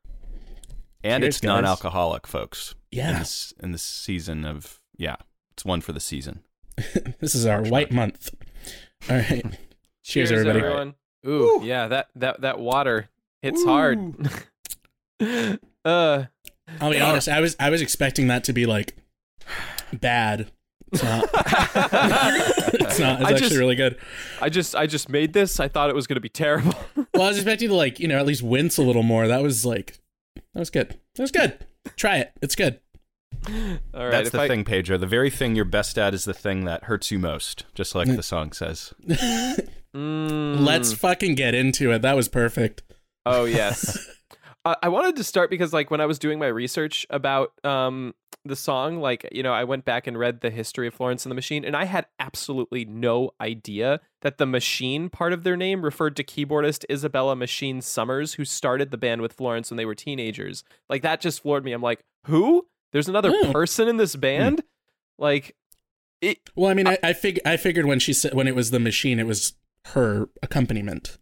and 1.05 1.23
Cheers, 1.23 1.37
it's 1.37 1.43
non-alcoholic, 1.43 2.27
folks. 2.27 2.75
Yeah, 2.91 3.13
in 3.13 3.19
this, 3.19 3.55
in 3.63 3.73
this 3.73 3.83
season 3.83 4.45
of 4.45 4.81
yeah, 4.97 5.17
it's 5.53 5.65
one 5.65 5.81
for 5.81 5.93
the 5.93 6.01
season. 6.01 6.41
this 7.21 7.35
is 7.35 7.47
our 7.47 7.63
white 7.63 7.93
month. 7.93 8.35
All 9.11 9.17
right. 9.17 9.45
Cheers, 10.05 10.31
Cheers 10.31 10.33
everybody. 10.33 10.59
Everyone. 10.61 10.95
Ooh, 11.27 11.31
Ooh, 11.31 11.65
yeah, 11.65 11.89
that 11.89 12.09
that 12.17 12.41
that 12.41 12.59
water 12.59 13.09
hits 13.43 13.63
Ooh. 13.63 13.67
hard. 13.67 14.29
uh, 15.85 16.25
I'll 16.81 16.91
be 16.91 17.01
honest. 17.01 17.29
I 17.29 17.41
was 17.41 17.57
I 17.61 17.71
was 17.71 17.81
expecting 17.81 18.29
that 18.29 18.45
to 18.45 18.53
be 18.53 18.67
like 18.67 18.97
bad. 19.93 20.51
It's 20.93 21.03
not. 21.03 21.25
it's 21.33 22.99
not. 22.99 23.21
It's 23.21 23.29
I 23.29 23.33
actually 23.33 23.39
just, 23.39 23.57
really 23.57 23.77
good. 23.77 23.97
I 24.41 24.49
just 24.49 24.75
I 24.75 24.87
just 24.87 25.09
made 25.09 25.33
this. 25.33 25.61
I 25.61 25.69
thought 25.69 25.89
it 25.89 25.95
was 25.95 26.07
going 26.07 26.17
to 26.17 26.21
be 26.21 26.29
terrible. 26.29 26.75
well, 27.15 27.23
I 27.23 27.29
was 27.29 27.39
expecting 27.39 27.69
to 27.69 27.75
like 27.75 28.01
you 28.01 28.09
know 28.09 28.19
at 28.19 28.27
least 28.27 28.43
wince 28.43 28.77
a 28.77 28.83
little 28.83 29.03
more. 29.03 29.29
That 29.29 29.43
was 29.43 29.65
like 29.65 29.99
that 30.55 30.61
was 30.61 30.71
good. 30.71 30.99
That 31.15 31.23
was 31.23 31.31
good. 31.31 31.67
Try 31.97 32.19
it. 32.19 32.33
It's 32.41 32.55
good. 32.55 32.81
All 33.47 33.53
right, 33.95 34.11
That's 34.11 34.31
the 34.31 34.41
I... 34.41 34.49
thing, 34.49 34.65
Pedro. 34.65 34.99
The 34.99 35.07
very 35.07 35.31
thing 35.31 35.57
you're 35.57 35.65
best 35.65 35.99
at 35.99 36.15
is 36.15 36.25
the 36.25 36.35
thing 36.35 36.65
that 36.65 36.85
hurts 36.85 37.11
you 37.11 37.19
most, 37.19 37.65
just 37.75 37.95
like 37.95 38.09
the 38.09 38.23
song 38.23 38.53
says. 38.53 38.95
mm. 39.09 40.61
Let's 40.61 40.93
fucking 40.93 41.35
get 41.35 41.55
into 41.55 41.91
it. 41.93 42.03
That 42.03 42.17
was 42.17 42.29
perfect. 42.29 42.83
Oh 43.27 43.45
yes. 43.45 43.99
I 44.65 44.91
wanted 44.91 45.17
to 45.17 45.25
start 45.25 45.51
because, 45.51 45.73
like, 45.73 45.91
when 45.91 46.01
I 46.01 46.07
was 46.07 46.21
doing 46.21 46.39
my 46.39 46.47
research 46.47 47.05
about 47.11 47.53
um, 47.65 48.15
the 48.45 48.57
song, 48.57 48.99
like, 48.99 49.29
you 49.33 49.43
know, 49.43 49.53
I 49.53 49.65
went 49.65 49.85
back 49.85 50.07
and 50.07 50.19
read 50.19 50.41
the 50.41 50.51
history 50.51 50.87
of 50.87 50.95
Florence 50.95 51.25
and 51.25 51.31
the 51.31 51.35
Machine, 51.35 51.65
and 51.65 51.77
I 51.77 51.85
had 51.85 52.07
absolutely 52.19 52.85
no 52.85 53.31
idea 53.41 54.01
that 54.23 54.39
the 54.39 54.47
Machine 54.47 55.09
part 55.09 55.33
of 55.33 55.45
their 55.45 55.57
name 55.57 55.85
referred 55.85 56.17
to 56.17 56.25
keyboardist 56.25 56.85
Isabella 56.91 57.37
Machine 57.37 57.81
Summers, 57.81 58.35
who 58.35 58.45
started 58.45 58.91
the 58.91 58.99
band 58.99 59.23
with 59.23 59.33
Florence 59.33 59.71
when 59.71 59.77
they 59.77 59.85
were 59.85 59.95
teenagers. 59.95 60.65
Like, 60.89 61.03
that 61.03 61.21
just 61.21 61.43
floored 61.43 61.65
me. 61.65 61.73
I'm 61.73 61.83
like, 61.83 62.05
who? 62.27 62.67
There's 62.93 63.09
another 63.09 63.31
mm. 63.31 63.53
person 63.53 63.89
in 63.89 63.97
this 63.97 64.17
band? 64.17 64.59
Mm. 64.59 64.65
Like, 65.19 65.57
it, 66.21 66.39
well, 66.57 66.71
I 66.71 66.75
mean, 66.75 66.87
I, 66.87 66.99
I, 67.03 67.13
fig- 67.13 67.41
I 67.45 67.57
figured 67.57 67.87
when 67.87 68.01
she 68.01 68.13
said 68.13 68.35
when 68.35 68.49
it 68.49 68.55
was 68.55 68.71
the 68.71 68.81
Machine, 68.81 69.19
it 69.19 69.27
was 69.27 69.55
her 69.87 70.29
accompaniment. 70.43 71.19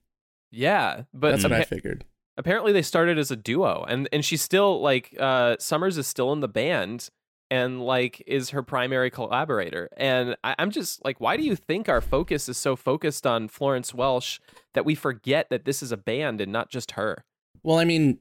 Yeah, 0.50 1.02
but 1.14 1.30
that's 1.30 1.44
what 1.44 1.52
I 1.52 1.64
figured 1.64 2.04
apparently 2.40 2.72
they 2.72 2.82
started 2.82 3.18
as 3.18 3.30
a 3.30 3.36
duo 3.36 3.84
and 3.86 4.08
and 4.12 4.24
she's 4.24 4.40
still 4.40 4.80
like 4.80 5.14
uh 5.20 5.56
summers 5.60 5.98
is 5.98 6.06
still 6.06 6.32
in 6.32 6.40
the 6.40 6.48
band 6.48 7.10
and 7.50 7.82
like 7.82 8.22
is 8.26 8.50
her 8.50 8.62
primary 8.62 9.10
collaborator. 9.10 9.90
And 9.96 10.36
I, 10.42 10.56
i'm 10.58 10.70
just 10.70 11.04
like 11.04 11.20
why 11.20 11.36
do 11.36 11.42
you 11.42 11.54
think 11.54 11.88
our 11.88 12.00
focus 12.00 12.48
is 12.48 12.56
so 12.56 12.74
focused 12.76 13.26
on 13.26 13.48
florence 13.48 13.92
welch 13.92 14.40
that 14.72 14.86
we 14.86 14.94
forget 14.94 15.50
that 15.50 15.66
this 15.66 15.82
is 15.82 15.92
a 15.92 15.96
band 15.98 16.40
and 16.40 16.50
not 16.50 16.70
just 16.70 16.92
her? 16.92 17.24
Well 17.62 17.78
i 17.78 17.84
mean 17.84 18.18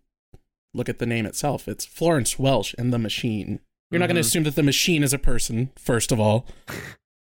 look 0.74 0.90
at 0.90 1.00
the 1.00 1.06
name 1.08 1.26
itself. 1.26 1.68
It's 1.68 1.86
florence 1.86 2.38
welch 2.38 2.76
and 2.78 2.94
the 2.94 3.00
machine. 3.00 3.60
You're 3.90 3.98
not 4.00 4.06
going 4.06 4.18
to 4.18 4.22
mm-hmm. 4.22 4.28
assume 4.28 4.44
that 4.44 4.56
the 4.56 4.62
machine 4.62 5.02
is 5.02 5.14
a 5.14 5.18
person 5.18 5.72
first 5.78 6.12
of 6.12 6.20
all. 6.20 6.46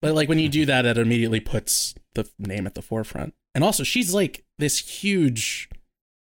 But 0.02 0.16
like 0.16 0.30
when 0.30 0.40
you 0.40 0.48
do 0.48 0.66
that 0.66 0.86
it 0.86 0.98
immediately 0.98 1.40
puts 1.40 1.96
the 2.14 2.30
name 2.40 2.66
at 2.66 2.76
the 2.76 2.82
forefront. 2.82 3.34
And 3.54 3.64
also 3.64 3.84
she's 3.84 4.14
like 4.14 4.46
this 4.58 4.80
huge 4.80 5.70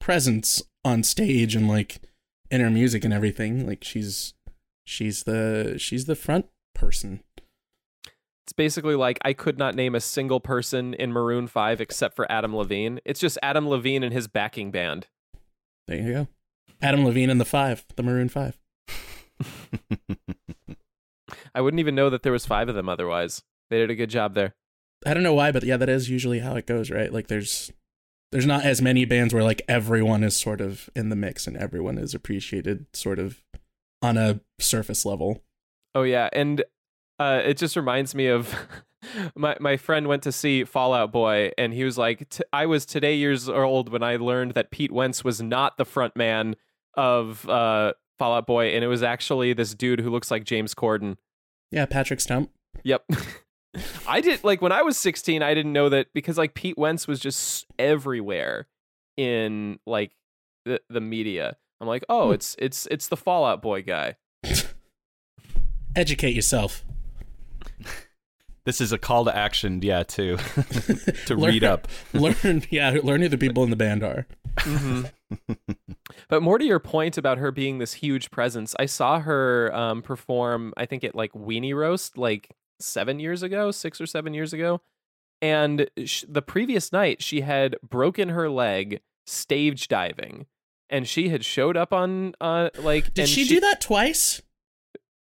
presence 0.06 0.62
on 0.84 1.02
stage 1.02 1.56
and 1.56 1.66
like 1.66 2.00
in 2.48 2.60
her 2.60 2.70
music 2.70 3.04
and 3.04 3.12
everything. 3.12 3.66
Like 3.66 3.82
she's 3.82 4.34
she's 4.84 5.24
the 5.24 5.74
she's 5.78 6.04
the 6.04 6.14
front 6.14 6.46
person. 6.76 7.24
It's 8.44 8.52
basically 8.56 8.94
like 8.94 9.18
I 9.22 9.32
could 9.32 9.58
not 9.58 9.74
name 9.74 9.96
a 9.96 10.00
single 10.00 10.38
person 10.38 10.94
in 10.94 11.12
Maroon 11.12 11.48
5 11.48 11.80
except 11.80 12.14
for 12.14 12.30
Adam 12.30 12.54
Levine. 12.54 13.00
It's 13.04 13.18
just 13.18 13.36
Adam 13.42 13.68
Levine 13.68 14.04
and 14.04 14.12
his 14.12 14.28
backing 14.28 14.70
band. 14.70 15.08
There 15.88 16.00
you 16.00 16.12
go. 16.12 16.28
Adam 16.80 17.04
Levine 17.04 17.28
and 17.28 17.40
the 17.40 17.44
5, 17.44 17.86
the 17.96 18.04
Maroon 18.04 18.28
5. 18.28 18.60
I 21.52 21.60
wouldn't 21.60 21.80
even 21.80 21.96
know 21.96 22.10
that 22.10 22.22
there 22.22 22.30
was 22.30 22.46
5 22.46 22.68
of 22.68 22.76
them 22.76 22.88
otherwise. 22.88 23.42
They 23.70 23.78
did 23.78 23.90
a 23.90 23.96
good 23.96 24.10
job 24.10 24.34
there. 24.34 24.54
I 25.04 25.14
don't 25.14 25.24
know 25.24 25.34
why, 25.34 25.50
but 25.50 25.64
yeah, 25.64 25.78
that 25.78 25.88
is 25.88 26.08
usually 26.08 26.38
how 26.38 26.54
it 26.54 26.68
goes, 26.68 26.92
right? 26.92 27.12
Like 27.12 27.26
there's 27.26 27.72
there's 28.32 28.46
not 28.46 28.64
as 28.64 28.82
many 28.82 29.04
bands 29.04 29.32
where 29.32 29.44
like 29.44 29.62
everyone 29.68 30.24
is 30.24 30.36
sort 30.36 30.60
of 30.60 30.90
in 30.94 31.08
the 31.08 31.16
mix 31.16 31.46
and 31.46 31.56
everyone 31.56 31.98
is 31.98 32.14
appreciated 32.14 32.86
sort 32.92 33.18
of 33.18 33.42
on 34.02 34.16
a 34.16 34.40
surface 34.58 35.04
level. 35.04 35.42
Oh 35.94 36.02
yeah, 36.02 36.28
and 36.32 36.62
uh, 37.18 37.40
it 37.44 37.56
just 37.56 37.76
reminds 37.76 38.14
me 38.14 38.26
of 38.26 38.54
my 39.36 39.56
my 39.60 39.76
friend 39.76 40.08
went 40.08 40.22
to 40.24 40.32
see 40.32 40.64
Fall 40.64 40.92
Out 40.92 41.12
Boy, 41.12 41.50
and 41.56 41.72
he 41.72 41.84
was 41.84 41.96
like, 41.96 42.28
t- 42.28 42.44
"I 42.52 42.66
was 42.66 42.84
today 42.84 43.16
years 43.16 43.48
old 43.48 43.90
when 43.90 44.02
I 44.02 44.16
learned 44.16 44.52
that 44.52 44.70
Pete 44.70 44.92
Wentz 44.92 45.24
was 45.24 45.40
not 45.40 45.76
the 45.78 45.84
front 45.84 46.16
man 46.16 46.56
of 46.94 47.48
uh, 47.48 47.92
Fall 48.18 48.34
Out 48.34 48.46
Boy, 48.46 48.68
and 48.68 48.84
it 48.84 48.88
was 48.88 49.02
actually 49.02 49.52
this 49.52 49.74
dude 49.74 50.00
who 50.00 50.10
looks 50.10 50.30
like 50.30 50.44
James 50.44 50.74
Corden." 50.74 51.16
Yeah, 51.70 51.86
Patrick 51.86 52.20
Stump. 52.20 52.50
Yep. 52.84 53.04
I 54.06 54.20
did 54.20 54.42
like 54.44 54.60
when 54.62 54.72
I 54.72 54.82
was 54.82 54.96
16, 54.96 55.42
I 55.42 55.54
didn't 55.54 55.72
know 55.72 55.88
that 55.88 56.06
because 56.14 56.38
like 56.38 56.54
Pete 56.54 56.78
Wentz 56.78 57.06
was 57.06 57.20
just 57.20 57.66
everywhere 57.78 58.66
in 59.16 59.78
like 59.86 60.12
the 60.64 60.80
the 60.90 61.00
media. 61.00 61.56
I'm 61.80 61.86
like, 61.88 62.04
"Oh, 62.08 62.28
Hmm. 62.28 62.34
it's 62.34 62.56
it's 62.58 62.86
it's 62.90 63.08
the 63.08 63.16
Fall 63.16 63.44
Out 63.44 63.60
Boy 63.62 63.82
guy." 63.82 64.16
Educate 65.96 66.34
yourself. 66.34 66.84
This 68.64 68.80
is 68.80 68.90
a 68.90 68.98
call 68.98 69.24
to 69.26 69.36
action, 69.36 69.80
yeah, 69.80 70.02
too, 70.02 70.38
to 71.26 71.36
Learn- 71.36 71.52
read 71.52 71.62
up. 71.62 71.86
learn, 72.12 72.64
yeah, 72.68 72.98
learn 73.00 73.20
who 73.22 73.28
the 73.28 73.38
people 73.38 73.62
in 73.62 73.70
the 73.70 73.76
band 73.76 74.02
are. 74.02 74.26
But 76.28 76.42
more 76.42 76.58
to 76.58 76.64
your 76.64 76.80
point 76.80 77.16
about 77.16 77.38
her 77.38 77.52
being 77.52 77.78
this 77.78 77.92
huge 77.92 78.32
presence, 78.32 78.74
I 78.76 78.86
saw 78.86 79.20
her 79.20 79.72
um, 79.72 80.02
perform, 80.02 80.74
I 80.76 80.84
think 80.84 81.04
at 81.04 81.14
like 81.14 81.32
Weenie 81.32 81.76
Roast, 81.76 82.18
like 82.18 82.56
seven 82.80 83.20
years 83.20 83.42
ago, 83.42 83.70
six 83.70 84.00
or 84.00 84.06
seven 84.06 84.34
years 84.34 84.52
ago. 84.52 84.80
And 85.42 85.90
sh- 86.04 86.24
the 86.28 86.42
previous 86.42 86.92
night, 86.92 87.22
she 87.22 87.42
had 87.42 87.76
broken 87.82 88.30
her 88.30 88.48
leg 88.48 89.00
stage 89.26 89.88
diving. 89.88 90.46
And 90.88 91.08
she 91.08 91.30
had 91.30 91.44
showed 91.44 91.76
up 91.76 91.92
on, 91.92 92.34
uh, 92.40 92.70
like, 92.78 93.12
Did 93.12 93.22
and 93.22 93.28
she, 93.28 93.46
do 93.46 93.58
that 93.60 93.80
twice? 93.80 94.40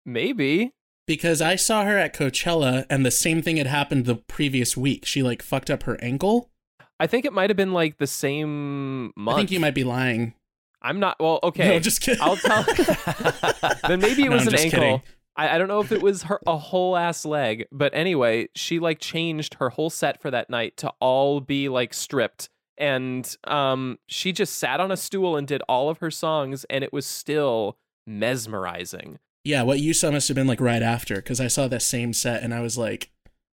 Maybe. 0.04 0.72
Because 1.06 1.40
I 1.40 1.56
saw 1.56 1.84
her 1.84 1.96
at 1.98 2.14
Coachella 2.14 2.84
and 2.90 3.06
the 3.06 3.10
same 3.10 3.42
thing 3.42 3.56
had 3.56 3.66
happened 3.66 4.04
the 4.04 4.16
previous 4.16 4.76
week. 4.76 5.04
She 5.06 5.22
like 5.22 5.42
fucked 5.42 5.70
up 5.70 5.84
her 5.84 5.98
ankle. 6.02 6.50
I 6.98 7.06
think 7.06 7.24
it 7.24 7.32
might 7.32 7.50
have 7.50 7.56
been 7.56 7.72
like 7.72 7.98
the 7.98 8.06
same 8.06 9.12
month. 9.16 9.36
I 9.36 9.40
think 9.40 9.50
you 9.50 9.60
might 9.60 9.74
be 9.74 9.84
lying. 9.84 10.34
I'm 10.80 10.98
not, 11.00 11.16
well, 11.20 11.38
okay. 11.42 11.68
No, 11.68 11.78
just 11.80 12.00
kidding. 12.00 12.20
I'll 12.22 12.36
tell. 12.36 12.64
then 13.88 14.00
maybe 14.00 14.24
it 14.24 14.30
was 14.30 14.42
I'm 14.42 14.48
an 14.48 14.54
ankle. 14.60 14.78
kidding. 14.80 15.02
I, 15.36 15.54
I 15.54 15.58
don't 15.58 15.68
know 15.68 15.80
if 15.80 15.92
it 15.92 16.02
was 16.02 16.24
her 16.24 16.40
a 16.46 16.56
whole 16.56 16.96
ass 16.96 17.24
leg, 17.24 17.66
but 17.72 17.94
anyway, 17.94 18.48
she 18.54 18.78
like 18.78 18.98
changed 18.98 19.54
her 19.54 19.70
whole 19.70 19.90
set 19.90 20.20
for 20.20 20.30
that 20.30 20.50
night 20.50 20.76
to 20.78 20.92
all 21.00 21.40
be 21.40 21.68
like 21.68 21.94
stripped, 21.94 22.48
and 22.76 23.36
um, 23.44 23.98
she 24.06 24.32
just 24.32 24.56
sat 24.56 24.80
on 24.80 24.90
a 24.90 24.96
stool 24.96 25.36
and 25.36 25.46
did 25.46 25.62
all 25.68 25.88
of 25.88 25.98
her 25.98 26.10
songs, 26.10 26.64
and 26.70 26.84
it 26.84 26.92
was 26.92 27.06
still 27.06 27.78
mesmerizing. 28.06 29.18
Yeah, 29.44 29.62
what 29.62 29.80
you 29.80 29.92
saw 29.92 30.10
must 30.10 30.28
have 30.28 30.34
been 30.36 30.46
like 30.46 30.60
right 30.60 30.82
after 30.82 31.16
because 31.16 31.40
I 31.40 31.48
saw 31.48 31.66
that 31.68 31.82
same 31.82 32.12
set 32.12 32.42
and 32.42 32.54
I 32.54 32.60
was 32.60 32.78
like, 32.78 33.10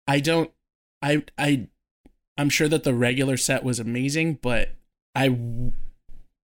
I 0.08 0.20
don't, 0.20 0.50
I, 1.02 1.24
I, 1.36 1.68
I'm 2.38 2.48
sure 2.48 2.68
that 2.68 2.84
the 2.84 2.94
regular 2.94 3.36
set 3.36 3.64
was 3.64 3.78
amazing, 3.78 4.38
but 4.40 4.70
I, 5.14 5.36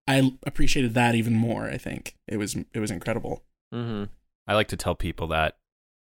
I 0.07 0.33
appreciated 0.45 0.93
that 0.95 1.15
even 1.15 1.35
more. 1.35 1.69
I 1.69 1.79
think 1.79 2.17
it 2.29 2.37
was 2.37 2.55
it 2.55 2.81
was 2.81 2.91
incredible. 2.91 3.43
Mm-hmm. 3.73 4.05
I 4.51 4.55
like 4.55 4.69
to 4.69 4.77
tell 4.77 4.95
people 4.97 5.29
that 5.29 5.57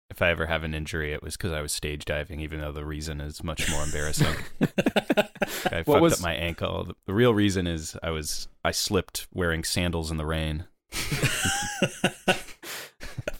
if 0.09 0.21
I 0.21 0.29
ever 0.29 0.45
have 0.45 0.63
an 0.63 0.73
injury, 0.73 1.11
it 1.11 1.21
was 1.21 1.35
because 1.35 1.51
I 1.51 1.59
was 1.61 1.73
stage 1.73 2.05
diving, 2.05 2.39
even 2.39 2.61
though 2.61 2.71
the 2.71 2.85
reason 2.85 3.19
is 3.19 3.43
much 3.43 3.69
more 3.69 3.83
embarrassing. 3.83 4.33
I 4.61 5.83
fucked 5.83 5.87
was- 5.87 6.13
up 6.13 6.21
my 6.21 6.33
ankle. 6.33 6.85
The- 6.85 6.95
The 7.07 7.13
real 7.13 7.33
reason 7.33 7.67
is 7.67 7.97
I 8.01 8.11
was 8.11 8.47
I 8.63 8.71
slipped 8.71 9.27
wearing 9.33 9.65
sandals 9.65 10.09
in 10.09 10.15
the 10.15 10.25
rain. 10.25 10.63
if 10.93 12.21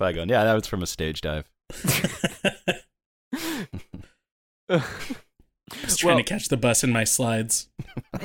I 0.01 0.11
go, 0.11 0.25
yeah, 0.27 0.43
that 0.43 0.53
was 0.53 0.67
from 0.67 0.84
a 0.84 0.88
stage 0.88 1.21
dive. 1.21 1.49
I 4.69 4.84
was 5.84 5.95
trying 5.95 6.15
Well- 6.15 6.23
to 6.25 6.29
catch 6.29 6.49
the 6.49 6.58
bus 6.58 6.84
in 6.84 6.91
my 6.91 7.05
slides. 7.05 7.69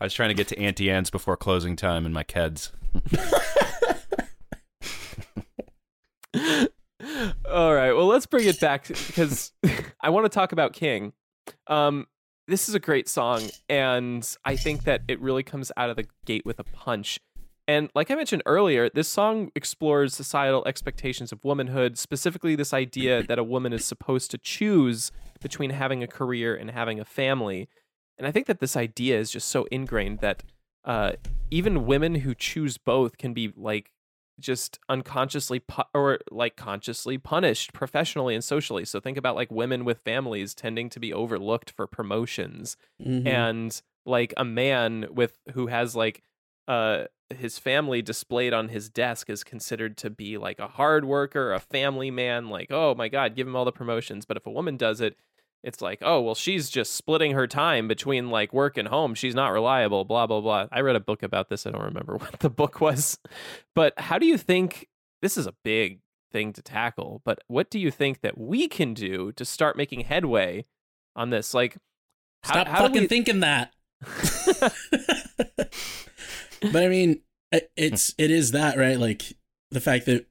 was 0.00 0.14
trying 0.14 0.28
to 0.30 0.34
get 0.34 0.46
to 0.48 0.58
Auntie 0.60 0.92
Anne's 0.92 1.10
before 1.10 1.36
closing 1.36 1.74
time 1.74 2.06
in 2.06 2.12
my 2.12 2.22
Keds. 2.22 2.70
All 7.48 7.72
right. 7.74 7.92
Well, 7.92 8.06
let's 8.06 8.23
bring 8.34 8.48
it 8.48 8.58
back 8.58 8.88
because 8.88 9.52
I 10.00 10.10
want 10.10 10.24
to 10.24 10.28
talk 10.28 10.50
about 10.50 10.72
King. 10.72 11.12
Um, 11.68 12.06
this 12.48 12.68
is 12.68 12.74
a 12.74 12.80
great 12.80 13.08
song, 13.08 13.42
and 13.68 14.28
I 14.44 14.56
think 14.56 14.82
that 14.84 15.02
it 15.06 15.20
really 15.20 15.44
comes 15.44 15.70
out 15.76 15.88
of 15.88 15.94
the 15.94 16.06
gate 16.26 16.44
with 16.44 16.58
a 16.58 16.64
punch. 16.64 17.20
And 17.68 17.90
like 17.94 18.10
I 18.10 18.16
mentioned 18.16 18.42
earlier, 18.44 18.90
this 18.92 19.06
song 19.06 19.52
explores 19.54 20.16
societal 20.16 20.66
expectations 20.66 21.30
of 21.30 21.44
womanhood, 21.44 21.96
specifically 21.96 22.56
this 22.56 22.74
idea 22.74 23.22
that 23.22 23.38
a 23.38 23.44
woman 23.44 23.72
is 23.72 23.84
supposed 23.84 24.32
to 24.32 24.38
choose 24.38 25.12
between 25.40 25.70
having 25.70 26.02
a 26.02 26.08
career 26.08 26.56
and 26.56 26.72
having 26.72 26.98
a 26.98 27.04
family. 27.04 27.68
And 28.18 28.26
I 28.26 28.32
think 28.32 28.48
that 28.48 28.58
this 28.58 28.76
idea 28.76 29.16
is 29.16 29.30
just 29.30 29.46
so 29.46 29.64
ingrained 29.70 30.18
that 30.18 30.42
uh, 30.84 31.12
even 31.52 31.86
women 31.86 32.16
who 32.16 32.34
choose 32.34 32.78
both 32.78 33.16
can 33.16 33.32
be 33.32 33.52
like 33.56 33.92
just 34.40 34.78
unconsciously 34.88 35.60
pu- 35.60 35.82
or 35.94 36.18
like 36.30 36.56
consciously 36.56 37.18
punished 37.18 37.72
professionally 37.72 38.34
and 38.34 38.42
socially. 38.42 38.84
So 38.84 39.00
think 39.00 39.16
about 39.16 39.36
like 39.36 39.50
women 39.50 39.84
with 39.84 40.00
families 40.00 40.54
tending 40.54 40.90
to 40.90 41.00
be 41.00 41.12
overlooked 41.12 41.70
for 41.70 41.86
promotions 41.86 42.76
Mhm. 43.00 43.26
and 43.26 43.82
like 44.06 44.34
a 44.36 44.44
man 44.44 45.06
with 45.10 45.38
who 45.52 45.68
has 45.68 45.94
like 45.96 46.22
uh 46.68 47.04
his 47.30 47.58
family 47.58 48.02
displayed 48.02 48.52
on 48.52 48.68
his 48.68 48.88
desk 48.90 49.30
is 49.30 49.42
considered 49.44 49.96
to 49.96 50.10
be 50.10 50.36
like 50.36 50.58
a 50.58 50.68
hard 50.68 51.04
worker, 51.04 51.52
a 51.52 51.58
family 51.60 52.10
man, 52.10 52.48
like 52.48 52.70
oh 52.70 52.94
my 52.94 53.08
god, 53.08 53.34
give 53.34 53.46
him 53.46 53.56
all 53.56 53.64
the 53.64 53.72
promotions. 53.72 54.24
But 54.26 54.36
if 54.36 54.46
a 54.46 54.50
woman 54.50 54.76
does 54.76 55.00
it, 55.00 55.16
it's 55.64 55.80
like, 55.80 55.98
oh, 56.02 56.20
well, 56.20 56.34
she's 56.34 56.68
just 56.68 56.92
splitting 56.94 57.32
her 57.32 57.46
time 57.46 57.88
between 57.88 58.28
like 58.30 58.52
work 58.52 58.76
and 58.76 58.86
home. 58.88 59.14
She's 59.14 59.34
not 59.34 59.48
reliable, 59.48 60.04
blah, 60.04 60.26
blah, 60.26 60.40
blah. 60.40 60.66
I 60.70 60.80
read 60.80 60.94
a 60.94 61.00
book 61.00 61.22
about 61.22 61.48
this. 61.48 61.66
I 61.66 61.70
don't 61.70 61.82
remember 61.82 62.16
what 62.18 62.38
the 62.40 62.50
book 62.50 62.80
was. 62.80 63.18
But 63.74 63.94
how 63.98 64.18
do 64.18 64.26
you 64.26 64.36
think 64.38 64.88
this 65.22 65.36
is 65.36 65.46
a 65.46 65.54
big 65.64 66.00
thing 66.32 66.52
to 66.52 66.62
tackle? 66.62 67.22
But 67.24 67.40
what 67.48 67.70
do 67.70 67.78
you 67.78 67.90
think 67.90 68.20
that 68.20 68.36
we 68.38 68.68
can 68.68 68.92
do 68.94 69.32
to 69.32 69.44
start 69.44 69.76
making 69.76 70.00
headway 70.00 70.66
on 71.16 71.30
this? 71.30 71.54
Like, 71.54 71.78
how- 72.42 72.52
Stop 72.52 72.68
how 72.68 72.80
fucking 72.82 73.02
we- 73.02 73.06
thinking 73.08 73.40
that. 73.40 73.72
but 76.72 76.82
I 76.84 76.88
mean, 76.88 77.20
it's 77.76 78.14
it 78.18 78.30
is 78.30 78.50
that 78.52 78.76
right? 78.76 78.98
Like 78.98 79.22
the 79.70 79.80
fact 79.80 80.06
that 80.06 80.26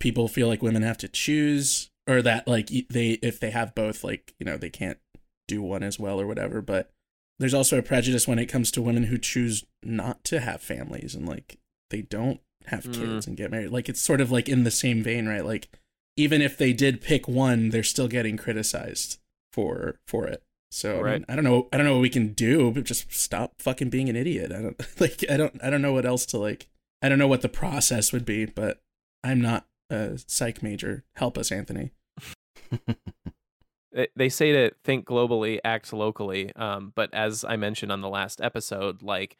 people 0.00 0.28
feel 0.28 0.46
like 0.48 0.62
women 0.62 0.82
have 0.82 0.98
to 0.98 1.08
choose, 1.08 1.90
or 2.08 2.22
that 2.22 2.48
like 2.48 2.68
they 2.90 3.12
if 3.22 3.38
they 3.38 3.50
have 3.50 3.74
both, 3.74 4.02
like 4.02 4.34
you 4.38 4.46
know 4.46 4.56
they 4.56 4.70
can't 4.70 4.98
do 5.46 5.62
one 5.62 5.82
as 5.82 5.98
well 5.98 6.20
or 6.20 6.26
whatever. 6.26 6.60
But 6.62 6.90
there's 7.38 7.54
also 7.54 7.78
a 7.78 7.82
prejudice 7.82 8.26
when 8.26 8.38
it 8.38 8.46
comes 8.46 8.70
to 8.72 8.82
women 8.82 9.04
who 9.04 9.18
choose 9.18 9.64
not 9.82 10.24
to 10.24 10.40
have 10.40 10.60
families 10.60 11.14
and 11.14 11.28
like 11.28 11.58
they 11.90 12.02
don't 12.02 12.40
have 12.66 12.84
Mm. 12.84 12.94
kids 12.94 13.26
and 13.26 13.36
get 13.36 13.50
married. 13.50 13.70
Like 13.70 13.88
it's 13.88 14.00
sort 14.00 14.20
of 14.20 14.30
like 14.30 14.48
in 14.48 14.64
the 14.64 14.70
same 14.70 15.02
vein, 15.02 15.26
right? 15.28 15.44
Like 15.44 15.68
even 16.16 16.42
if 16.42 16.58
they 16.58 16.72
did 16.72 17.00
pick 17.00 17.28
one, 17.28 17.70
they're 17.70 17.82
still 17.84 18.08
getting 18.08 18.36
criticized 18.36 19.18
for 19.52 20.00
for 20.06 20.26
it. 20.26 20.42
So 20.70 21.06
I, 21.06 21.12
mean, 21.14 21.24
I 21.30 21.34
don't 21.34 21.44
know. 21.44 21.68
I 21.72 21.78
don't 21.78 21.86
know 21.86 21.94
what 21.94 22.02
we 22.02 22.10
can 22.10 22.34
do, 22.34 22.70
but 22.70 22.84
just 22.84 23.10
stop 23.12 23.54
fucking 23.58 23.88
being 23.88 24.10
an 24.10 24.16
idiot. 24.16 24.52
I 24.52 24.60
don't 24.60 24.76
like. 25.00 25.24
I 25.30 25.36
don't. 25.38 25.58
I 25.62 25.70
don't 25.70 25.80
know 25.80 25.94
what 25.94 26.04
else 26.04 26.26
to 26.26 26.38
like. 26.38 26.66
I 27.00 27.08
don't 27.08 27.18
know 27.18 27.28
what 27.28 27.40
the 27.40 27.48
process 27.48 28.12
would 28.12 28.26
be, 28.26 28.44
but 28.44 28.80
I'm 29.24 29.40
not 29.40 29.66
a 29.88 30.18
psych 30.26 30.62
major. 30.62 31.04
Help 31.16 31.38
us, 31.38 31.50
Anthony. 31.50 31.92
They- 33.92 34.08
they 34.16 34.28
say 34.28 34.52
to 34.52 34.70
think 34.84 35.06
globally, 35.06 35.58
act 35.64 35.92
locally. 35.92 36.54
Um, 36.56 36.92
but 36.94 37.12
as 37.12 37.44
I 37.44 37.56
mentioned 37.56 37.90
on 37.92 38.00
the 38.00 38.08
last 38.08 38.40
episode, 38.40 39.02
like 39.02 39.36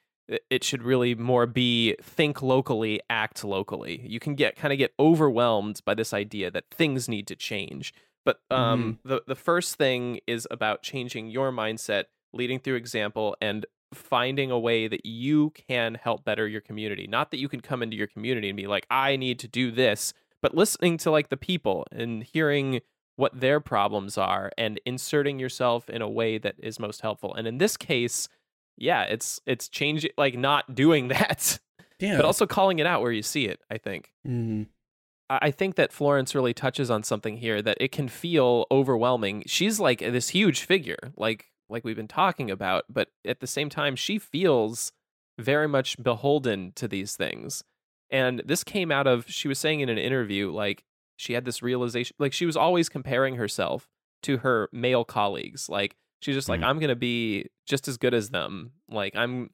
it- 0.50 0.64
should 0.64 0.82
really 0.82 1.14
more 1.14 1.46
be 1.46 1.94
think 2.02 2.42
locally, 2.42 3.00
act 3.08 3.44
locally. 3.44 4.02
You 4.06 4.20
can 4.20 4.34
get 4.34 4.56
kind 4.56 4.72
of 4.72 4.78
get 4.78 4.92
overwhelmed 4.98 5.80
by 5.84 5.94
this 5.94 6.12
idea 6.12 6.50
that 6.50 6.64
things 6.70 7.08
need 7.08 7.26
to 7.28 7.36
change. 7.36 7.94
But 8.24 8.40
um, 8.50 8.98
the 9.04 9.22
the 9.26 9.34
first 9.36 9.76
thing 9.76 10.20
is 10.26 10.46
about 10.50 10.82
changing 10.82 11.30
your 11.30 11.50
mindset, 11.50 12.04
leading 12.34 12.58
through 12.58 12.74
example, 12.74 13.36
and 13.40 13.64
finding 13.94 14.50
a 14.50 14.58
way 14.58 14.86
that 14.86 15.06
you 15.06 15.48
can 15.50 15.94
help 15.94 16.24
better 16.26 16.46
your 16.46 16.60
community. 16.60 17.06
Not 17.06 17.30
that 17.30 17.38
you 17.38 17.48
can 17.48 17.60
come 17.60 17.82
into 17.82 17.96
your 17.96 18.06
community 18.06 18.50
and 18.50 18.56
be 18.56 18.66
like, 18.66 18.86
I 18.90 19.16
need 19.16 19.38
to 19.38 19.48
do 19.48 19.70
this, 19.70 20.12
but 20.42 20.54
listening 20.54 20.98
to 20.98 21.10
like 21.10 21.30
the 21.30 21.38
people 21.38 21.86
and 21.90 22.22
hearing 22.22 22.82
what 23.18 23.38
their 23.40 23.58
problems 23.58 24.16
are 24.16 24.52
and 24.56 24.80
inserting 24.86 25.40
yourself 25.40 25.90
in 25.90 26.00
a 26.00 26.08
way 26.08 26.38
that 26.38 26.54
is 26.58 26.78
most 26.78 27.00
helpful. 27.00 27.34
And 27.34 27.48
in 27.48 27.58
this 27.58 27.76
case, 27.76 28.28
yeah, 28.76 29.02
it's 29.02 29.40
it's 29.44 29.68
changing 29.68 30.12
like 30.16 30.38
not 30.38 30.74
doing 30.76 31.08
that, 31.14 31.58
Yeah. 31.98 32.16
but 32.16 32.24
also 32.24 32.46
calling 32.46 32.78
it 32.78 32.86
out 32.86 33.02
where 33.02 33.10
you 33.10 33.22
see 33.22 33.46
it, 33.46 33.60
I 33.68 33.76
think. 33.78 34.12
Mhm. 34.24 34.68
I 35.28 35.38
I 35.42 35.50
think 35.50 35.74
that 35.74 35.92
Florence 35.92 36.32
really 36.34 36.54
touches 36.54 36.90
on 36.92 37.02
something 37.02 37.38
here 37.38 37.60
that 37.60 37.76
it 37.80 37.90
can 37.90 38.06
feel 38.08 38.66
overwhelming. 38.70 39.42
She's 39.46 39.80
like 39.80 39.98
this 39.98 40.28
huge 40.28 40.60
figure. 40.62 41.12
Like 41.16 41.46
like 41.68 41.84
we've 41.84 41.96
been 41.96 42.06
talking 42.08 42.52
about, 42.52 42.84
but 42.88 43.08
at 43.26 43.40
the 43.40 43.46
same 43.48 43.68
time 43.68 43.96
she 43.96 44.18
feels 44.20 44.92
very 45.40 45.66
much 45.68 46.00
beholden 46.02 46.70
to 46.76 46.86
these 46.86 47.16
things. 47.16 47.64
And 48.10 48.42
this 48.46 48.62
came 48.62 48.92
out 48.92 49.08
of 49.08 49.28
she 49.28 49.48
was 49.48 49.58
saying 49.58 49.80
in 49.80 49.88
an 49.88 49.98
interview 49.98 50.52
like 50.52 50.84
she 51.18 51.34
had 51.34 51.44
this 51.44 51.62
realization 51.62 52.14
like 52.18 52.32
she 52.32 52.46
was 52.46 52.56
always 52.56 52.88
comparing 52.88 53.34
herself 53.34 53.88
to 54.22 54.38
her 54.38 54.68
male 54.72 55.04
colleagues. 55.04 55.68
Like 55.68 55.96
she's 56.20 56.34
just 56.34 56.48
like 56.48 56.60
Mhm. 56.60 56.64
I'm 56.64 56.78
going 56.78 56.88
to 56.88 56.96
be 56.96 57.50
just 57.66 57.86
as 57.88 57.98
good 57.98 58.14
as 58.14 58.30
them. 58.30 58.72
Like 58.88 59.14
I'm 59.14 59.50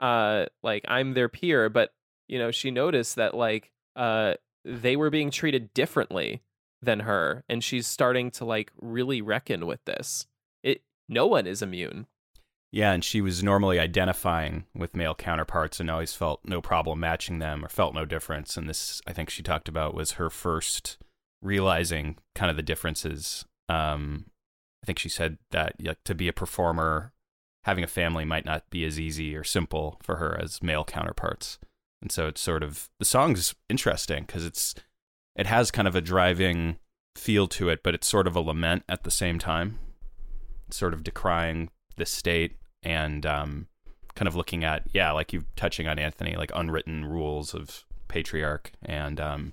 uh 0.00 0.46
like 0.62 0.84
I'm 0.88 1.14
their 1.14 1.28
peer, 1.28 1.68
but 1.68 1.94
you 2.28 2.38
know, 2.38 2.50
she 2.50 2.70
noticed 2.70 3.16
that 3.16 3.34
like 3.34 3.70
uh 3.94 4.34
they 4.64 4.96
were 4.96 5.10
being 5.10 5.30
treated 5.30 5.72
differently 5.74 6.42
than 6.80 7.00
her 7.00 7.44
and 7.48 7.62
she's 7.62 7.86
starting 7.86 8.30
to 8.32 8.44
like 8.44 8.72
really 8.80 9.20
reckon 9.22 9.66
with 9.66 9.84
this. 9.84 10.26
It 10.62 10.82
no 11.08 11.26
one 11.26 11.46
is 11.46 11.62
immune. 11.62 12.06
Yeah, 12.72 12.92
and 12.92 13.04
she 13.04 13.20
was 13.20 13.44
normally 13.44 13.78
identifying 13.78 14.64
with 14.74 14.96
male 14.96 15.14
counterparts 15.14 15.78
and 15.78 15.90
always 15.90 16.14
felt 16.14 16.40
no 16.44 16.62
problem 16.62 17.00
matching 17.00 17.38
them 17.38 17.62
or 17.62 17.68
felt 17.68 17.94
no 17.94 18.06
difference. 18.06 18.56
And 18.56 18.66
this, 18.66 19.02
I 19.06 19.12
think 19.12 19.28
she 19.28 19.42
talked 19.42 19.68
about, 19.68 19.94
was 19.94 20.12
her 20.12 20.30
first 20.30 20.96
realizing 21.42 22.16
kind 22.34 22.50
of 22.50 22.56
the 22.56 22.62
differences. 22.62 23.44
Um, 23.68 24.24
I 24.82 24.86
think 24.86 24.98
she 24.98 25.10
said 25.10 25.36
that 25.50 25.74
like, 25.84 26.02
to 26.04 26.14
be 26.14 26.28
a 26.28 26.32
performer, 26.32 27.12
having 27.64 27.84
a 27.84 27.88
family 27.88 28.24
might 28.24 28.46
not 28.46 28.68
be 28.70 28.86
as 28.86 28.98
easy 28.98 29.36
or 29.36 29.44
simple 29.44 29.98
for 30.02 30.16
her 30.16 30.40
as 30.40 30.62
male 30.62 30.84
counterparts. 30.84 31.58
And 32.00 32.10
so 32.10 32.26
it's 32.26 32.40
sort 32.40 32.62
of 32.62 32.88
the 32.98 33.04
song's 33.04 33.54
interesting 33.68 34.24
because 34.24 34.46
it's 34.46 34.74
it 35.36 35.46
has 35.46 35.70
kind 35.70 35.86
of 35.86 35.94
a 35.94 36.00
driving 36.00 36.78
feel 37.16 37.46
to 37.48 37.68
it, 37.68 37.82
but 37.82 37.94
it's 37.94 38.08
sort 38.08 38.26
of 38.26 38.34
a 38.34 38.40
lament 38.40 38.82
at 38.88 39.04
the 39.04 39.10
same 39.10 39.38
time, 39.38 39.78
sort 40.70 40.94
of 40.94 41.04
decrying 41.04 41.68
the 41.96 42.06
state 42.06 42.56
and 42.82 43.24
um, 43.26 43.68
kind 44.14 44.28
of 44.28 44.34
looking 44.34 44.64
at 44.64 44.84
yeah, 44.92 45.12
like 45.12 45.32
you 45.32 45.44
touching 45.56 45.86
on 45.86 45.98
Anthony, 45.98 46.36
like 46.36 46.50
unwritten 46.54 47.04
rules 47.04 47.54
of 47.54 47.84
patriarch, 48.08 48.72
and 48.84 49.20
um, 49.20 49.52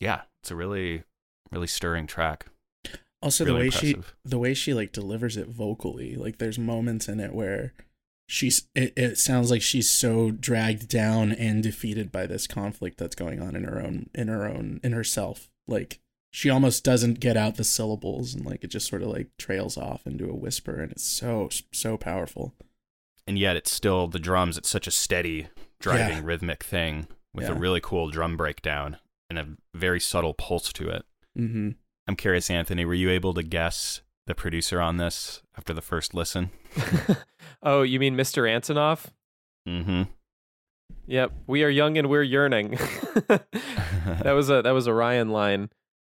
yeah, 0.00 0.22
it's 0.42 0.50
a 0.50 0.56
really 0.56 1.04
really 1.50 1.66
stirring 1.66 2.06
track. 2.06 2.46
Also, 3.22 3.44
Really 3.44 3.56
the 3.56 3.64
way 3.64 3.70
she 3.70 3.96
the 4.24 4.38
way 4.38 4.54
she 4.54 4.74
like 4.74 4.92
delivers 4.92 5.36
it 5.36 5.48
vocally, 5.48 6.16
like 6.16 6.38
there's 6.38 6.58
moments 6.58 7.08
in 7.08 7.20
it 7.20 7.32
where 7.32 7.72
she's 8.28 8.68
it, 8.74 8.92
it 8.96 9.18
sounds 9.18 9.50
like 9.50 9.62
she's 9.62 9.88
so 9.88 10.32
dragged 10.32 10.88
down 10.88 11.30
and 11.32 11.62
defeated 11.62 12.10
by 12.10 12.26
this 12.26 12.46
conflict 12.48 12.98
that's 12.98 13.14
going 13.14 13.40
on 13.40 13.54
in 13.54 13.64
her 13.64 13.80
own 13.80 14.10
in 14.14 14.28
her 14.28 14.44
own 14.44 14.80
in 14.82 14.92
herself. 14.92 15.48
Like 15.68 16.00
she 16.34 16.48
almost 16.50 16.82
doesn't 16.82 17.20
get 17.20 17.36
out 17.36 17.54
the 17.56 17.62
syllables 17.64 18.34
and 18.34 18.44
like 18.44 18.64
it 18.64 18.68
just 18.68 18.88
sort 18.88 19.02
of 19.02 19.08
like 19.08 19.28
trails 19.38 19.76
off 19.76 20.06
into 20.06 20.28
a 20.28 20.34
whisper 20.34 20.80
and 20.80 20.90
it's 20.90 21.04
so 21.04 21.48
so 21.72 21.96
powerful. 21.96 22.54
and 23.26 23.38
yet 23.38 23.54
it's 23.54 23.70
still 23.70 24.08
the 24.08 24.18
drums. 24.18 24.58
It's 24.58 24.68
such 24.70 24.86
a 24.88 24.90
steady, 24.90 25.46
driving, 25.78 26.16
Yeah. 26.18 26.22
rhythmic 26.24 26.64
thing 26.64 27.06
with 27.34 27.48
a 27.48 27.54
really 27.54 27.80
cool 27.80 28.10
drum 28.10 28.36
breakdown 28.36 28.96
and 29.30 29.38
a 29.38 29.46
very 29.74 30.00
subtle 30.00 30.34
pulse 30.34 30.72
to 30.74 30.88
it. 30.88 31.04
Mm-hmm. 31.38 31.70
I'm 32.08 32.16
curious, 32.16 32.50
Anthony, 32.50 32.84
were 32.84 32.94
you 32.94 33.10
able 33.10 33.32
to 33.34 33.42
guess 33.44 34.00
the 34.26 34.34
producer 34.34 34.80
on 34.80 34.96
this 34.96 35.42
after 35.56 35.72
the 35.72 35.80
first 35.80 36.14
listen? 36.14 36.50
oh, 37.62 37.82
you 37.82 37.98
mean 38.00 38.16
Mr. 38.16 38.42
Antonoff? 38.48 39.06
Mm-hmm. 39.68 40.02
Yep, 41.06 41.32
we 41.46 41.62
are 41.64 41.68
young 41.68 41.96
and 41.98 42.08
we're 42.10 42.22
yearning. 42.22 42.70
that 43.28 44.32
was 44.34 44.50
a 44.50 44.62
that 44.62 44.72
was 44.72 44.86
a 44.86 44.92
Ryan 44.94 45.28
line. 45.30 45.70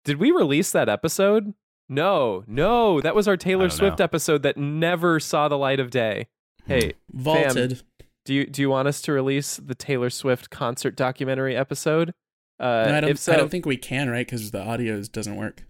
Did 0.04 0.18
we 0.18 0.30
release 0.30 0.70
that 0.72 0.88
episode? 0.88 1.54
No, 1.88 2.44
no, 2.46 3.00
that 3.02 3.14
was 3.14 3.28
our 3.28 3.36
Taylor 3.36 3.68
Swift 3.68 3.98
know. 3.98 4.04
episode 4.04 4.42
that 4.44 4.56
never 4.56 5.20
saw 5.20 5.48
the 5.48 5.58
light 5.58 5.78
of 5.80 5.90
day. 5.90 6.26
Hey, 6.66 6.94
Vaulted. 7.12 7.82
do 8.24 8.32
you 8.34 8.46
do 8.46 8.62
you 8.62 8.70
want 8.70 8.88
us 8.88 9.02
to 9.02 9.12
release 9.12 9.56
the 9.56 9.74
Taylor 9.74 10.08
Swift 10.10 10.48
concert 10.50 10.96
documentary 10.96 11.56
episode? 11.56 12.14
Uh, 12.60 12.86
No, 12.88 12.96
I 12.96 13.00
don't. 13.00 13.10
if 13.10 13.18
so, 13.18 13.32
I 13.32 13.36
don't 13.36 13.50
think 13.50 13.66
we 13.66 13.76
can, 13.76 14.08
right? 14.08 14.24
Because 14.26 14.52
the 14.52 14.62
audio 14.62 15.02
doesn't 15.02 15.36
work. 15.36 15.64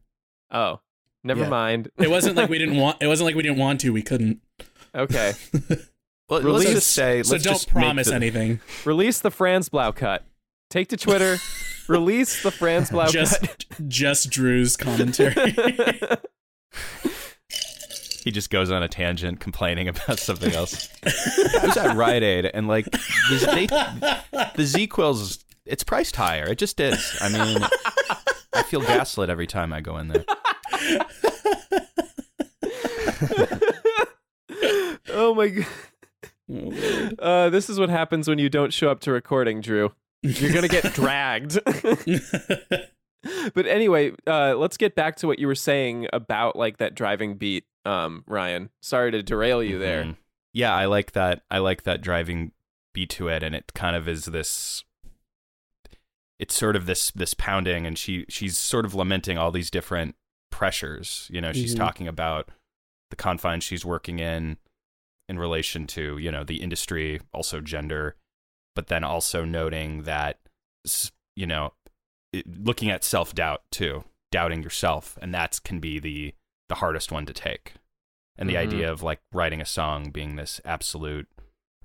oh, 0.50 0.80
never 1.24 1.42
Yeah. 1.42 1.48
mind. 1.48 1.90
It 1.98 2.10
wasn't 2.10 2.36
like 2.36 2.50
we 2.50 2.58
didn't 2.58 2.76
want. 2.80 2.98
It 3.02 3.06
wasn't 3.08 3.26
like 3.26 3.34
we 3.34 3.42
didn't 3.42 3.58
want 3.58 3.80
to. 3.80 3.90
We 3.90 4.02
couldn't. 4.02 4.40
okay, 4.94 5.32
Well, 6.28 6.40
Release- 6.42 6.68
let's 6.68 6.70
just 6.76 6.90
say, 6.92 7.22
so 7.22 7.32
let's 7.32 7.44
don't 7.44 7.54
just 7.54 7.68
promise 7.68 8.08
the- 8.08 8.14
anything. 8.14 8.60
release 8.84 9.18
the 9.20 9.30
Franz 9.30 9.68
Blau 9.68 9.90
cut. 9.92 10.24
Take 10.70 10.88
to 10.88 10.96
Twitter. 10.96 11.38
release 11.88 12.42
the 12.42 12.50
Franz 12.50 12.90
Blau 12.92 13.06
just 13.08 13.40
cut. 13.40 13.64
just 13.88 14.30
Drew's 14.30 14.76
commentary. 14.76 15.54
He 18.24 18.30
just 18.30 18.50
goes 18.50 18.70
on 18.70 18.82
a 18.84 18.88
tangent 18.88 19.40
complaining 19.40 19.88
about 19.88 20.18
something 20.20 20.52
else. 20.54 20.88
I 21.04 21.66
was 21.66 21.76
at 21.76 21.96
Rite 21.96 22.22
Aid 22.22 22.46
and 22.46 22.68
like 22.68 22.84
the, 22.90 23.48
they, 23.52 23.66
the 24.56 24.64
Z 24.64 24.86
Quills, 24.86 25.42
it's 25.66 25.82
priced 25.82 26.14
higher. 26.14 26.44
It 26.44 26.58
just 26.58 26.78
is. 26.78 27.16
I 27.20 27.28
mean, 27.30 27.58
I 28.52 28.62
feel 28.62 28.80
gaslit 28.80 29.28
every 29.28 29.48
time 29.48 29.72
I 29.72 29.80
go 29.80 29.96
in 29.98 30.08
there. 30.08 30.24
oh 35.10 35.34
my 35.34 35.48
god. 35.48 35.66
Oh, 36.50 37.16
Uh, 37.18 37.48
this 37.50 37.70
is 37.70 37.78
what 37.80 37.88
happens 37.88 38.28
when 38.28 38.38
you 38.38 38.48
don't 38.50 38.72
show 38.72 38.90
up 38.90 39.00
to 39.00 39.12
recording, 39.12 39.60
Drew. 39.60 39.92
You're 40.22 40.52
gonna 40.52 40.68
get 40.68 40.84
dragged. 40.94 41.58
but 43.54 43.66
anyway, 43.66 44.12
uh, 44.26 44.54
let's 44.56 44.76
get 44.76 44.94
back 44.94 45.16
to 45.16 45.26
what 45.26 45.38
you 45.38 45.46
were 45.46 45.54
saying 45.54 46.08
about 46.12 46.56
like 46.56 46.78
that 46.78 46.94
driving 46.94 47.36
beat, 47.36 47.64
um, 47.84 48.24
Ryan. 48.26 48.70
Sorry 48.80 49.10
to 49.12 49.22
derail 49.22 49.62
you 49.62 49.78
there. 49.78 50.04
Mhm. 50.04 50.16
Yeah, 50.52 50.74
I 50.74 50.84
like 50.86 51.12
that. 51.12 51.42
I 51.50 51.58
like 51.58 51.84
that 51.84 52.00
driving 52.02 52.52
beat 52.92 53.10
to 53.10 53.28
it, 53.28 53.42
and 53.42 53.54
it 53.54 53.72
kind 53.74 53.96
of 53.96 54.06
is 54.08 54.26
this. 54.26 54.84
It's 56.38 56.54
sort 56.54 56.76
of 56.76 56.86
this 56.86 57.10
this 57.12 57.34
pounding, 57.34 57.86
and 57.86 57.96
she 57.96 58.24
she's 58.28 58.58
sort 58.58 58.84
of 58.84 58.94
lamenting 58.94 59.38
all 59.38 59.50
these 59.52 59.70
different 59.70 60.16
pressures. 60.50 61.28
You 61.32 61.40
know, 61.40 61.52
she's 61.52 61.74
Mhm. 61.74 61.78
talking 61.78 62.08
about 62.08 62.50
the 63.10 63.16
confines 63.16 63.62
she's 63.64 63.84
working 63.84 64.18
in, 64.18 64.56
in 65.28 65.38
relation 65.38 65.86
to 65.88 66.18
you 66.18 66.30
know 66.32 66.44
the 66.44 66.60
industry, 66.60 67.20
also 67.32 67.60
gender, 67.60 68.16
but 68.74 68.88
then 68.88 69.04
also 69.04 69.44
noting 69.44 70.02
that 70.02 70.38
you 71.36 71.46
know, 71.46 71.72
it, 72.32 72.44
looking 72.64 72.90
at 72.90 73.04
self 73.04 73.34
doubt 73.34 73.62
too, 73.70 74.04
doubting 74.30 74.62
yourself, 74.62 75.18
and 75.22 75.32
that 75.34 75.60
can 75.64 75.78
be 75.80 75.98
the 75.98 76.34
the 76.68 76.76
hardest 76.76 77.12
one 77.12 77.26
to 77.26 77.32
take 77.32 77.74
and 78.38 78.48
the 78.48 78.54
Mhm. 78.54 78.58
idea 78.58 78.90
of 78.90 79.02
like 79.02 79.20
writing 79.32 79.60
a 79.60 79.66
song 79.66 80.10
being 80.10 80.36
this 80.36 80.60
absolute 80.64 81.28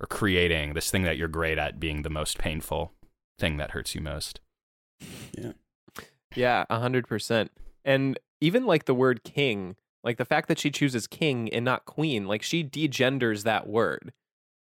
or 0.00 0.06
creating 0.06 0.72
this 0.72 0.90
thing 0.90 1.02
that 1.02 1.16
you're 1.18 1.28
great 1.28 1.58
at 1.58 1.78
being 1.78 2.02
the 2.02 2.08
most 2.10 2.38
painful 2.38 2.94
thing 3.38 3.58
that 3.58 3.72
hurts 3.72 3.94
you 3.94 4.00
most. 4.00 4.40
Yeah. 5.36 5.52
Yeah, 6.34 6.64
a 6.70 6.78
hundred 6.78 7.06
percent. 7.06 7.50
And 7.84 8.18
even 8.40 8.64
like 8.64 8.84
the 8.86 8.94
word 8.94 9.24
king, 9.24 9.76
like 10.04 10.16
the 10.16 10.24
fact 10.24 10.48
that 10.48 10.58
she 10.58 10.70
chooses 10.70 11.06
king 11.06 11.52
and 11.52 11.64
not 11.64 11.84
queen, 11.84 12.26
like 12.26 12.42
she 12.42 12.64
degenders 12.64 13.42
that 13.44 13.66
word. 13.66 14.12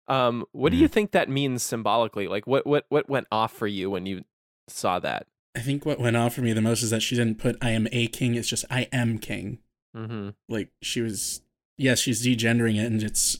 Um, 0.07 0.45
what 0.51 0.71
do 0.71 0.77
you 0.77 0.87
think 0.87 1.11
that 1.11 1.29
means 1.29 1.63
symbolically? 1.63 2.27
Like 2.27 2.45
what 2.45 2.65
what 2.67 2.85
what 2.89 3.09
went 3.09 3.27
off 3.31 3.51
for 3.53 3.67
you 3.67 3.89
when 3.89 4.05
you 4.05 4.23
saw 4.67 4.99
that? 4.99 5.27
I 5.55 5.61
think 5.61 5.85
what 5.85 5.99
went 5.99 6.17
off 6.17 6.35
for 6.35 6.41
me 6.41 6.53
the 6.53 6.61
most 6.61 6.83
is 6.83 6.89
that 6.89 7.01
she 7.01 7.15
didn't 7.15 7.39
put 7.39 7.57
"I 7.61 7.71
am 7.71 7.87
a 7.91 8.07
king." 8.07 8.35
It's 8.35 8.47
just 8.47 8.65
"I 8.69 8.87
am 8.91 9.17
king." 9.17 9.59
Mm-hmm. 9.95 10.29
Like 10.49 10.69
she 10.81 11.01
was, 11.01 11.41
yes, 11.77 11.99
she's 11.99 12.25
degendering 12.25 12.75
it, 12.75 12.85
and 12.85 13.01
it's. 13.01 13.39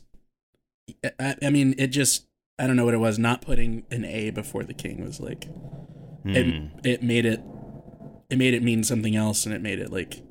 I, 1.20 1.36
I 1.44 1.50
mean, 1.50 1.76
it 1.78 1.88
just. 1.88 2.26
I 2.58 2.68
don't 2.68 2.78
know 2.78 2.86
what 2.86 2.94
it 2.94 3.00
was. 3.00 3.20
Not 3.20 3.42
putting 3.42 3.84
an 3.92 4.06
A 4.06 4.30
before 4.30 4.64
the 4.64 4.74
king 4.74 5.04
was 5.04 5.20
like 5.20 5.48
it. 6.24 6.46
Hmm. 6.46 6.68
It 6.84 7.04
made 7.04 7.26
it. 7.26 7.42
It 8.30 8.38
made 8.38 8.54
it 8.54 8.64
mean 8.64 8.84
something 8.84 9.16
else, 9.16 9.46
and 9.46 9.54
it 9.54 9.62
made 9.62 9.80
it 9.80 9.92
like. 9.92 10.22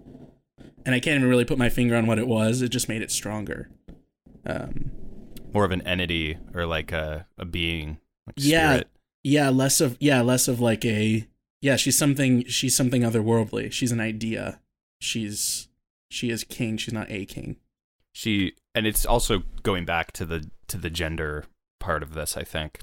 And 0.87 0.94
I 0.94 1.01
can't 1.01 1.16
even 1.16 1.29
really 1.29 1.44
put 1.44 1.59
my 1.59 1.68
finger 1.68 1.97
on 1.97 2.07
what 2.07 2.18
it 2.18 2.27
was. 2.27 2.61
It 2.61 2.70
just 2.70 2.88
made 2.88 3.03
it 3.03 3.11
stronger. 3.11 3.70
Um. 4.47 4.90
More 5.55 5.64
of 5.64 5.71
an 5.71 5.83
entity 5.83 6.37
or 6.55 6.67
like 6.67 6.90
a, 6.93 7.27
a 7.38 7.45
being. 7.45 7.99
Like 8.27 8.35
Yeah. 8.38 8.71
spirit. 8.73 8.88
Yeah, 9.23 9.49
less 9.51 9.81
of 9.81 9.97
yeah, 10.01 10.21
less 10.21 10.49
of 10.49 10.61
like 10.61 10.85
a 10.85 11.27
yeah, 11.62 11.77
she's 11.77 11.97
something 11.97 12.45
she's 12.45 12.77
something 12.77 13.03
otherworldly. 13.03 13.73
She's 13.73 13.93
an 13.93 14.01
idea. 14.01 14.61
She's 15.01 15.69
she 16.11 16.31
is 16.31 16.45
king, 16.45 16.77
she's 16.77 16.93
not 16.95 17.11
a 17.11 17.25
king. 17.25 17.57
She 18.12 18.55
and 18.75 18.87
it's 18.87 19.07
also 19.07 19.43
going 19.62 19.85
back 19.85 20.12
to 20.12 20.27
the 20.27 20.51
to 20.69 20.77
the 20.77 20.90
gender 20.90 21.45
part 21.81 22.03
of 22.03 22.14
this, 22.14 22.37
I 22.37 22.43
think. 22.45 22.81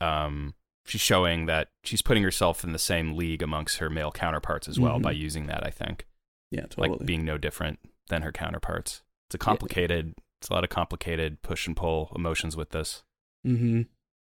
Um 0.00 0.54
she's 0.84 1.00
showing 1.00 1.46
that 1.46 1.68
she's 1.84 2.02
putting 2.02 2.22
herself 2.22 2.62
in 2.64 2.72
the 2.72 2.78
same 2.78 3.16
league 3.16 3.42
amongst 3.42 3.78
her 3.78 3.90
male 3.90 4.10
counterparts 4.12 4.68
as 4.68 4.78
well 4.78 4.98
Mhm. 4.98 5.02
by 5.02 5.12
using 5.12 5.46
that, 5.46 5.64
I 5.66 5.70
think. 5.70 6.06
Yeah, 6.50 6.62
totally. 6.62 6.88
like 6.90 7.06
being 7.06 7.24
no 7.24 7.38
different 7.38 7.78
than 8.08 8.22
her 8.22 8.30
counterparts. 8.32 9.02
It's 9.28 9.34
a 9.34 9.38
complicated, 9.38 10.14
it's 10.40 10.48
a 10.48 10.52
lot 10.52 10.64
of 10.64 10.70
complicated 10.70 11.42
push 11.42 11.66
and 11.66 11.76
pull 11.76 12.12
emotions 12.14 12.56
with 12.56 12.70
this. 12.70 13.02
mm-hmm. 13.46 13.82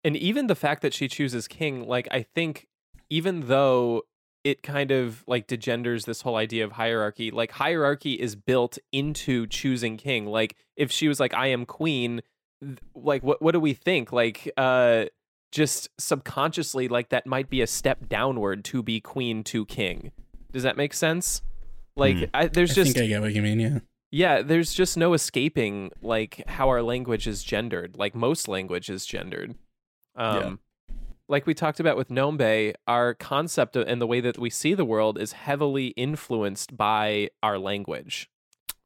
And 0.06 0.16
even 0.18 0.48
the 0.48 0.54
fact 0.54 0.82
that 0.82 0.92
she 0.92 1.08
chooses 1.08 1.48
king, 1.48 1.86
like 1.86 2.06
I 2.10 2.22
think 2.22 2.66
even 3.08 3.46
though 3.46 4.02
it 4.44 4.62
kind 4.62 4.90
of 4.90 5.24
like 5.26 5.48
degenders 5.48 6.04
this 6.04 6.20
whole 6.20 6.36
idea 6.36 6.64
of 6.64 6.72
hierarchy. 6.72 7.30
Like 7.30 7.50
hierarchy 7.50 8.12
is 8.12 8.36
built 8.36 8.78
into 8.92 9.46
choosing 9.46 9.96
king. 9.96 10.26
Like 10.26 10.54
if 10.76 10.92
she 10.92 11.08
was 11.08 11.18
like 11.18 11.32
I 11.34 11.48
am 11.48 11.64
queen, 11.64 12.20
th- 12.62 12.78
like 12.94 13.22
what 13.22 13.40
what 13.40 13.52
do 13.52 13.60
we 13.60 13.72
think? 13.72 14.12
Like 14.12 14.50
uh 14.56 15.06
just 15.50 15.88
subconsciously 15.98 16.88
like 16.88 17.08
that 17.08 17.26
might 17.26 17.48
be 17.48 17.62
a 17.62 17.66
step 17.66 18.08
downward 18.08 18.64
to 18.66 18.82
be 18.82 19.00
queen 19.00 19.42
to 19.44 19.64
king. 19.64 20.12
Does 20.52 20.62
that 20.62 20.76
make 20.76 20.92
sense? 20.92 21.40
Like 21.96 22.18
Hmm. 22.18 22.24
I, 22.34 22.46
there's 22.48 22.72
I 22.72 22.74
just 22.74 22.92
think 22.92 23.04
I 23.04 23.08
get 23.08 23.22
what 23.22 23.32
you 23.32 23.40
mean. 23.40 23.60
Yeah. 23.60 23.78
Yeah, 24.14 24.42
there's 24.42 24.72
just 24.72 24.96
no 24.96 25.12
escaping 25.12 25.90
like 26.00 26.44
how 26.46 26.68
our 26.68 26.82
language 26.82 27.26
is 27.26 27.42
gendered. 27.42 27.96
Like 27.96 28.14
most 28.14 28.46
language 28.46 28.88
is 28.88 29.04
gendered. 29.04 29.56
Um 30.14 30.60
like 31.28 31.46
we 31.46 31.54
talked 31.54 31.80
about 31.80 31.96
with 31.96 32.10
Nombe, 32.10 32.74
our 32.86 33.14
concept 33.14 33.76
of, 33.76 33.88
and 33.88 34.00
the 34.00 34.06
way 34.06 34.20
that 34.20 34.38
we 34.38 34.50
see 34.50 34.74
the 34.74 34.84
world 34.84 35.18
is 35.18 35.32
heavily 35.32 35.88
influenced 35.88 36.76
by 36.76 37.30
our 37.42 37.58
language. 37.58 38.30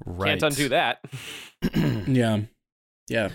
Right. 0.06 0.28
Can't 0.28 0.44
undo 0.44 0.68
that. 0.70 1.04
Yeah. 2.06 2.40
Yeah. 3.08 3.30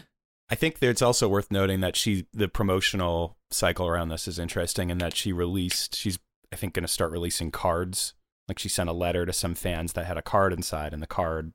I 0.49 0.55
think 0.55 0.79
that 0.79 0.89
it's 0.89 1.01
also 1.03 1.27
worth 1.27 1.51
noting 1.51 1.81
that 1.81 1.95
she 1.95 2.25
the 2.33 2.47
promotional 2.47 3.37
cycle 3.51 3.85
around 3.87 4.09
this 4.09 4.27
is 4.27 4.39
interesting 4.39 4.89
and 4.89 4.99
that 4.99 5.15
she 5.15 5.31
released 5.31 5.95
she's 5.95 6.17
I 6.51 6.55
think 6.55 6.73
going 6.73 6.85
to 6.85 6.91
start 6.91 7.11
releasing 7.11 7.51
cards. 7.51 8.15
Like 8.47 8.57
she 8.57 8.69
sent 8.69 8.89
a 8.89 8.93
letter 8.93 9.27
to 9.27 9.33
some 9.33 9.53
fans 9.53 9.93
that 9.93 10.07
had 10.07 10.17
a 10.17 10.23
card 10.23 10.53
inside 10.53 10.91
and 10.91 11.01
the 11.01 11.07
card 11.07 11.53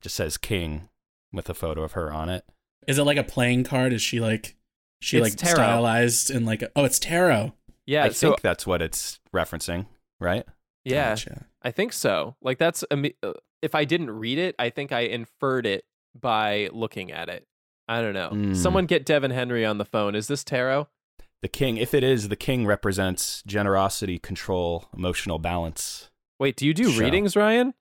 just 0.00 0.14
says 0.16 0.36
king 0.36 0.88
with 1.32 1.48
a 1.50 1.54
photo 1.54 1.82
of 1.82 1.92
her 1.92 2.12
on 2.12 2.28
it. 2.28 2.44
Is 2.86 2.98
it 2.98 3.04
like 3.04 3.18
a 3.18 3.24
playing 3.24 3.64
card? 3.64 3.92
Is 3.92 4.02
she 4.02 4.20
like 4.20 4.56
she 5.00 5.18
It's 5.18 5.24
like 5.30 5.36
tarot. 5.36 5.54
stylized 5.54 6.30
in 6.30 6.44
like 6.44 6.62
a, 6.62 6.70
oh 6.76 6.84
it's 6.84 6.98
tarot. 6.98 7.52
Yeah, 7.86 8.04
I 8.04 8.08
so 8.10 8.30
think 8.30 8.40
that's 8.42 8.66
what 8.66 8.82
it's 8.82 9.18
referencing, 9.34 9.86
right? 10.20 10.44
yeah, 10.84 11.10
Gotcha. 11.10 11.46
I 11.62 11.70
think 11.70 11.92
so. 11.92 12.36
Like 12.42 12.58
that's 12.58 12.84
imme- 12.90 13.14
uh, 13.22 13.32
if 13.62 13.74
I 13.74 13.84
didn't 13.84 14.10
read 14.10 14.38
it, 14.38 14.54
I 14.58 14.70
think 14.70 14.92
I 14.92 15.00
inferred 15.00 15.66
it 15.66 15.84
by 16.18 16.68
looking 16.72 17.10
at 17.12 17.28
it. 17.28 17.46
I 17.88 18.00
don't 18.02 18.14
know. 18.14 18.30
Mm. 18.32 18.56
Someone 18.56 18.86
get 18.86 19.04
Devin 19.06 19.30
Henry 19.30 19.64
on 19.64 19.78
the 19.78 19.84
phone. 19.84 20.14
Is 20.14 20.28
this 20.28 20.44
tarot? 20.44 20.88
The 21.40 21.48
king, 21.48 21.76
if 21.76 21.94
it 21.94 22.02
is, 22.04 22.28
the 22.28 22.36
king 22.36 22.66
represents 22.66 23.42
generosity, 23.46 24.18
control, 24.18 24.86
emotional 24.96 25.38
balance. 25.38 26.10
Wait, 26.38 26.56
do 26.56 26.66
you 26.66 26.74
do 26.74 26.90
Show. 26.90 27.00
readings, 27.00 27.36
Ryan? 27.36 27.74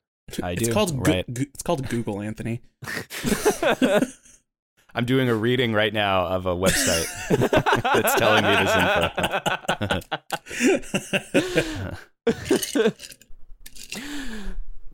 I 0.43 0.51
It's 0.51 0.67
do, 0.67 0.73
called 0.73 1.03
Go- 1.03 1.11
right? 1.11 1.33
Go- 1.33 1.41
it's 1.53 1.63
called 1.63 1.87
Google 1.89 2.21
Anthony. 2.21 2.61
I'm 4.95 5.05
doing 5.05 5.29
a 5.29 5.35
reading 5.35 5.73
right 5.73 5.93
now 5.93 6.25
of 6.25 6.45
a 6.47 6.55
website 6.55 7.07
that's 7.83 8.15
telling 8.15 8.43
me 8.43 8.55
this 8.55 8.75
info. 12.65 12.91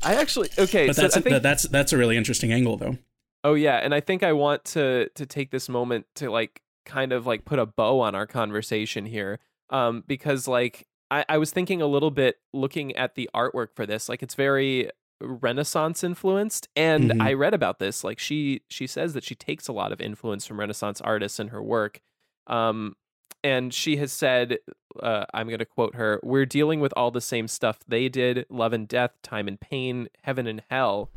I 0.06 0.16
actually 0.16 0.50
okay. 0.60 0.88
but 0.88 0.96
so 0.96 1.04
that's 1.04 1.18
I 1.18 1.22
think, 1.22 1.42
that's 1.42 1.64
that's 1.64 1.94
a 1.94 1.98
really 1.98 2.18
interesting 2.18 2.52
angle 2.52 2.76
though. 2.78 2.98
oh 3.44 3.54
yeah, 3.54 3.78
and 3.78 3.94
I 3.96 4.02
think 4.02 4.24
I 4.24 4.34
want 4.34 4.66
to 4.66 5.10
to 5.16 5.26
take 5.26 5.52
this 5.52 5.70
moment 5.70 6.06
to 6.16 6.30
like 6.30 6.62
kind 6.86 7.14
of 7.14 7.26
like 7.26 7.46
put 7.46 7.60
a 7.60 7.66
bow 7.66 8.02
on 8.02 8.14
our 8.14 8.28
conversation 8.28 9.06
here, 9.06 9.40
um, 9.70 10.04
because 10.06 10.48
like 10.48 10.86
I, 11.10 11.24
I 11.30 11.38
was 11.38 11.52
thinking 11.52 11.82
a 11.82 11.88
little 11.88 12.12
bit 12.12 12.36
looking 12.52 12.94
at 12.98 13.16
the 13.16 13.30
artwork 13.34 13.70
for 13.76 13.86
this, 13.86 14.10
like 14.10 14.22
it's 14.22 14.36
very 14.36 14.90
Renaissance 15.24 16.04
influenced, 16.04 16.68
and 16.76 17.12
Mhm. 17.12 17.22
I 17.22 17.34
read 17.34 17.54
about 17.54 17.80
this. 17.80 18.04
Like 18.04 18.20
she 18.20 18.62
she 18.70 18.88
says 18.88 19.14
that 19.14 19.24
she 19.24 19.36
takes 19.36 19.68
a 19.68 19.74
lot 19.74 19.92
of 19.92 20.02
influence 20.02 20.46
from 20.46 20.60
Renaissance 20.60 21.02
artists 21.02 21.40
in 21.40 21.50
her 21.50 21.62
work, 21.64 22.02
um, 22.48 22.96
and 23.44 23.74
she 23.74 23.98
has 23.98 24.12
said, 24.14 24.60
uh, 25.02 25.26
I'm 25.34 25.48
going 25.48 25.60
to 25.60 25.66
quote 25.66 25.96
her: 25.96 26.20
"We're 26.24 26.46
dealing 26.46 26.80
with 26.80 26.94
all 26.96 27.12
the 27.12 27.22
same 27.22 27.48
stuff 27.48 27.80
they 27.88 28.10
did: 28.10 28.46
love 28.50 28.74
and 28.74 28.88
death, 28.88 29.12
time 29.22 29.48
and 29.48 29.60
pain, 29.60 30.08
heaven 30.24 30.48
and 30.48 30.62
hell." 30.70 31.10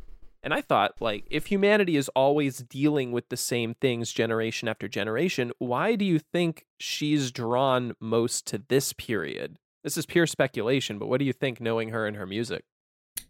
And 0.43 0.55
I 0.55 0.61
thought, 0.61 1.01
like, 1.01 1.25
if 1.29 1.47
humanity 1.47 1.97
is 1.97 2.09
always 2.11 2.59
dealing 2.59 3.11
with 3.11 3.31
the 3.31 3.37
same 3.37 3.75
things 3.75 4.13
generation 4.13 4.69
after 4.69 4.87
generation, 4.87 5.51
why 5.59 5.97
do 5.97 6.05
you 6.05 6.21
think 6.21 6.67
she's 6.79 7.33
drawn 7.33 7.95
most 8.01 8.47
to 8.49 8.59
this 8.69 8.93
period? 8.93 9.59
This 9.83 9.97
is 9.97 10.07
pure 10.07 10.27
speculation, 10.27 10.99
but 11.01 11.09
what 11.09 11.19
do 11.19 11.25
you 11.25 11.33
think 11.33 11.61
knowing 11.61 11.89
her 11.89 12.07
and 12.07 12.17
her 12.17 12.27
music? 12.27 12.65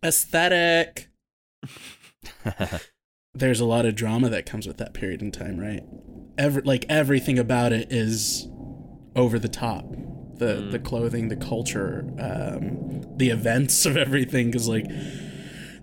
Aesthetic. 0.05 1.09
There's 3.35 3.61
a 3.61 3.65
lot 3.67 3.85
of 3.87 3.95
drama 3.95 4.29
that 4.31 4.47
comes 4.47 4.67
with 4.67 4.79
that 4.79 4.95
period 4.95 5.21
in 5.21 5.31
time, 5.31 5.59
right? 5.59 5.83
Every 6.39 6.63
like 6.63 6.87
everything 6.89 7.39
about 7.39 7.73
it 7.73 7.93
is 7.93 8.49
over 9.15 9.39
the 9.39 9.49
top. 9.49 9.85
The 10.39 10.47
Mm. 10.57 10.71
the 10.73 10.79
clothing, 10.79 11.29
the 11.29 11.37
culture, 11.37 12.05
um, 12.19 13.03
the 13.17 13.31
events 13.31 13.85
of 13.87 13.97
everything. 13.97 14.47
Because 14.51 14.69
like 14.69 14.87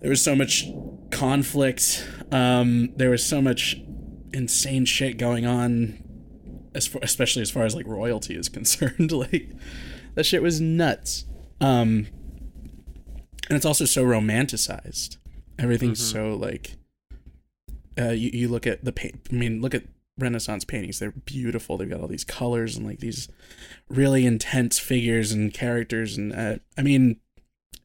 there 0.02 0.10
was 0.10 0.22
so 0.22 0.36
much 0.36 0.66
conflict. 1.12 2.08
Um, 2.32 2.90
there 2.96 3.10
was 3.12 3.24
so 3.26 3.42
much 3.42 3.78
insane 4.34 4.86
shit 4.86 5.18
going 5.18 5.46
on, 5.46 6.04
as 6.74 6.88
far, 6.88 7.02
especially 7.04 7.42
as 7.44 7.52
far 7.52 7.66
as 7.66 7.76
like 7.76 7.86
royalty 7.88 8.36
is 8.36 8.50
concerned. 8.58 9.12
like 9.12 9.52
that 10.16 10.26
shit 10.26 10.42
was 10.42 10.60
nuts. 10.62 11.26
Um, 11.62 12.08
and 13.50 13.56
it's 13.58 13.66
also 13.66 13.86
so 13.86 14.04
romanticized. 14.04 15.18
Everything's 15.60 16.00
Mhm. 16.02 16.12
so 16.12 16.36
like. 16.36 16.74
Uh, 18.00 18.10
you 18.10 18.32
you 18.34 18.48
look 18.48 18.66
at 18.66 18.84
the 18.84 18.92
paint. 18.92 19.22
I 19.32 19.36
mean, 19.36 19.62
look 19.62 19.76
at 19.76 19.84
Renaissance 20.18 20.64
paintings. 20.66 20.98
They're 21.00 21.12
beautiful. 21.12 21.78
They've 21.78 21.90
got 21.90 22.02
all 22.02 22.08
these 22.08 22.24
colors 22.24 22.76
and 22.76 22.86
like 22.88 23.00
these 23.00 23.28
really 23.88 24.26
intense 24.26 24.80
figures 24.80 25.32
and 25.32 25.54
characters. 25.54 26.18
And 26.18 26.34
uh, 26.34 26.56
I 26.78 26.82
mean, 26.82 27.20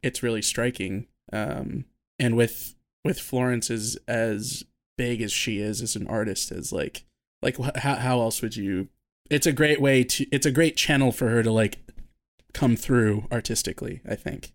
it's 0.03 0.23
really 0.23 0.41
striking. 0.43 1.07
Um, 1.33 1.85
and 2.19 2.37
with 2.37 2.75
with 3.05 3.21
Florence 3.21 3.71
as 3.71 3.99
as 4.09 4.65
big 4.97 5.21
as 5.21 5.31
she 5.33 5.59
is 5.59 5.83
as 5.83 5.95
an 5.95 6.07
artist, 6.07 6.51
as 6.53 6.73
like 6.73 7.05
like 7.43 7.57
how 7.77 7.97
how 7.97 8.21
else 8.21 8.41
would 8.41 8.57
you? 8.57 8.89
It's 9.29 9.47
a 9.47 9.53
great 9.53 9.79
way 9.81 10.05
to. 10.05 10.25
It's 10.33 10.47
a 10.47 10.51
great 10.51 10.75
channel 10.77 11.13
for 11.13 11.29
her 11.29 11.43
to 11.43 11.53
like 11.53 11.79
come 12.55 12.77
through 12.77 13.27
artistically. 13.31 14.01
I 14.09 14.15
think 14.15 14.53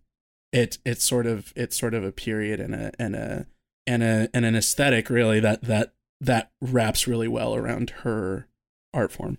it 0.54 0.78
it's 0.86 1.04
sort 1.04 1.26
of 1.26 1.52
it's 1.56 1.78
sort 1.78 1.94
of 1.94 2.06
a 2.06 2.12
period 2.14 2.62
and 2.62 2.74
a 2.74 2.92
and 2.98 3.16
a 3.16 3.48
and 3.86 4.02
a 4.04 4.30
and 4.34 4.46
an 4.46 4.56
aesthetic 4.56 5.10
really 5.10 5.42
that 5.42 5.64
that 5.64 5.94
that 6.22 6.52
wraps 6.62 7.08
really 7.08 7.28
well 7.28 7.54
around 7.56 7.90
her 8.04 8.48
art 8.94 9.12
form. 9.12 9.38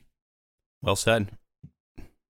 well 0.83 0.97
said. 0.97 1.31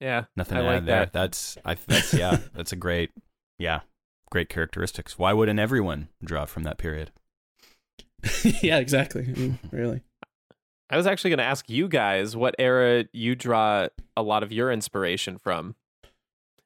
Yeah, 0.00 0.24
Nothing 0.36 0.58
I 0.58 0.60
to 0.60 0.66
like 0.66 0.76
add 0.76 0.86
there. 0.86 1.00
that. 1.00 1.12
That's 1.12 1.56
I. 1.64 1.74
That's 1.86 2.12
yeah. 2.12 2.36
That's 2.54 2.72
a 2.72 2.76
great. 2.76 3.10
Yeah, 3.58 3.80
great 4.30 4.48
characteristics. 4.50 5.18
Why 5.18 5.32
wouldn't 5.32 5.58
everyone 5.58 6.08
draw 6.22 6.44
from 6.44 6.64
that 6.64 6.76
period? 6.76 7.10
yeah, 8.62 8.78
exactly. 8.78 9.22
I 9.34 9.38
mean, 9.38 9.58
really. 9.70 10.02
I 10.90 10.96
was 10.98 11.06
actually 11.06 11.30
going 11.30 11.38
to 11.38 11.44
ask 11.44 11.70
you 11.70 11.88
guys 11.88 12.36
what 12.36 12.54
era 12.58 13.06
you 13.12 13.34
draw 13.34 13.88
a 14.16 14.22
lot 14.22 14.42
of 14.42 14.52
your 14.52 14.70
inspiration 14.70 15.38
from. 15.38 15.74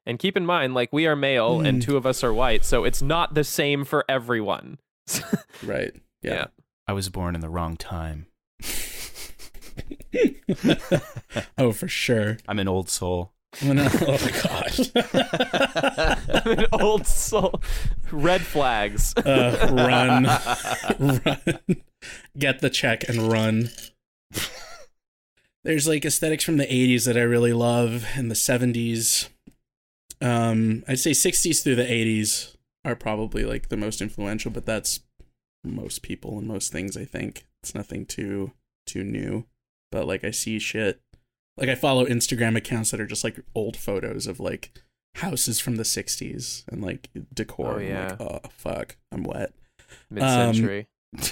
And 0.09 0.19
keep 0.19 0.37
in 0.39 0.47
mind, 0.47 0.73
like, 0.75 0.91
we 0.93 1.07
are 1.07 1.15
male 1.15 1.61
and 1.61 1.83
Hmm. 1.85 1.91
two 1.91 1.97
of 1.99 2.07
us 2.07 2.25
are 2.25 2.33
white, 2.33 2.65
so 2.65 2.83
it's 2.85 3.03
not 3.03 3.35
the 3.35 3.45
same 3.45 3.85
for 3.85 4.05
everyone. 4.09 4.79
Right. 5.63 5.93
Yeah. 6.23 6.47
I 6.87 6.93
was 6.95 7.09
born 7.11 7.35
in 7.35 7.41
the 7.43 7.49
wrong 7.51 7.77
time. 7.77 8.27
oh, 11.59 11.73
for 11.73 11.89
sure. 11.89 12.39
I'm 12.49 12.59
an 12.59 12.69
old 12.69 12.89
soul. 12.89 13.33
When 13.63 13.79
I- 13.79 13.89
oh 14.07 14.19
my 14.25 14.33
god. 14.43 14.73
I'm 16.47 16.59
an 16.59 16.67
old 16.73 17.07
soul. 17.07 17.61
Red 18.11 18.43
flags. 18.43 19.15
uh, 19.17 19.69
run, 19.73 20.25
run, 20.99 21.59
get 22.39 22.61
the 22.61 22.71
check 22.71 23.09
and 23.09 23.31
run. 23.31 23.71
There's 25.65 25.89
like 25.89 26.05
aesthetics 26.05 26.45
from 26.45 26.57
the 26.57 26.67
80s 26.67 27.05
that 27.07 27.17
I 27.17 27.23
really 27.23 27.53
love 27.53 28.07
and 28.15 28.31
the 28.31 28.35
70s. 28.37 29.29
Um, 30.21 30.85
I'd 30.89 30.99
say 30.99 31.13
60s 31.13 31.63
through 31.63 31.77
the 31.77 31.85
80s 31.85 32.57
are 32.85 32.97
probably 32.97 33.45
like 33.45 33.69
the 33.69 33.77
most 33.77 34.01
influential, 34.01 34.51
but 34.51 34.67
that's 34.67 35.01
most 35.65 36.03
people 36.03 36.39
and 36.39 36.47
most 36.47 36.73
things. 36.73 36.97
I 36.97 37.05
think 37.05 37.47
it's 37.63 37.75
nothing 37.75 38.07
too 38.07 38.53
too 38.87 39.05
new. 39.05 39.47
But 39.91 40.07
like 40.07 40.25
I 40.25 40.31
see 40.31 40.59
shit, 40.59 41.01
like 41.57 41.69
I 41.69 41.75
follow 41.75 42.07
Instagram 42.07 42.57
accounts 42.57 42.91
that 42.91 43.01
are 43.01 43.07
just 43.07 43.25
like 43.25 43.41
old 43.55 43.77
photos 43.77 44.27
of 44.27 44.41
like 44.41 44.73
houses 45.17 45.61
from 45.61 45.77
the 45.77 45.83
60s 45.83 46.65
and 46.69 46.83
like 46.83 47.11
decor. 47.35 47.75
Oh, 47.75 47.79
I'm 47.79 47.87
yeah. 47.87 48.17
like, 48.19 48.21
oh 48.21 48.41
fuck, 48.51 48.97
I'm 49.13 49.23
wet. 49.25 49.53
Mid 50.11 50.23
century. 50.23 50.87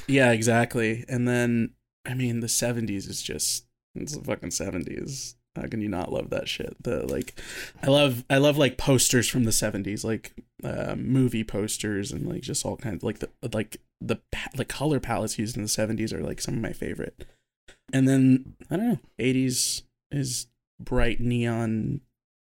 Yeah, 0.06 0.32
exactly. 0.32 1.04
And 1.08 1.28
then 1.28 1.74
I 2.06 2.14
mean 2.14 2.40
the 2.40 2.46
70s 2.46 3.08
is 3.08 3.22
just 3.22 3.66
it's 3.94 4.16
the 4.16 4.24
fucking 4.24 4.50
70s. 4.50 5.34
How 5.56 5.66
can 5.66 5.80
you 5.80 5.88
not 5.88 6.12
love 6.12 6.30
that 6.30 6.48
shit? 6.48 6.76
The 6.82 7.06
like 7.06 7.40
I 7.82 7.88
love 7.88 8.24
I 8.30 8.38
love 8.38 8.56
like 8.58 8.78
posters 8.78 9.28
from 9.28 9.44
the 9.44 9.50
70s, 9.50 10.04
like 10.04 10.32
uh, 10.62 10.94
movie 10.96 11.44
posters 11.44 12.12
and 12.12 12.26
like 12.26 12.42
just 12.42 12.64
all 12.64 12.76
kinds 12.76 13.02
like 13.02 13.18
the 13.18 13.30
like 13.52 13.78
the 14.00 14.18
the 14.54 14.64
color 14.64 15.00
palettes 15.00 15.38
used 15.38 15.56
in 15.56 15.62
the 15.62 15.68
70s 15.68 16.12
are 16.12 16.22
like 16.22 16.40
some 16.40 16.54
of 16.54 16.60
my 16.60 16.72
favorite. 16.72 17.24
And 17.92 18.06
then 18.08 18.54
I 18.70 18.76
don't 18.76 18.88
know, 18.88 18.98
80s 19.18 19.82
is 20.10 20.46
bright 20.80 21.20
neon 21.20 22.00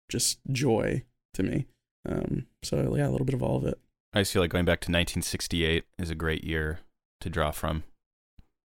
just 0.09 0.39
joy 0.51 1.03
to 1.33 1.43
me. 1.43 1.65
Um, 2.07 2.47
so 2.63 2.95
yeah, 2.95 3.07
a 3.07 3.11
little 3.11 3.25
bit 3.25 3.35
of 3.35 3.43
all 3.43 3.57
of 3.57 3.65
it. 3.65 3.79
I 4.13 4.21
just 4.21 4.33
feel 4.33 4.41
like 4.41 4.51
going 4.51 4.65
back 4.65 4.79
to 4.81 4.85
1968 4.91 5.83
is 5.99 6.09
a 6.09 6.15
great 6.15 6.43
year 6.43 6.79
to 7.21 7.29
draw 7.29 7.51
from. 7.51 7.83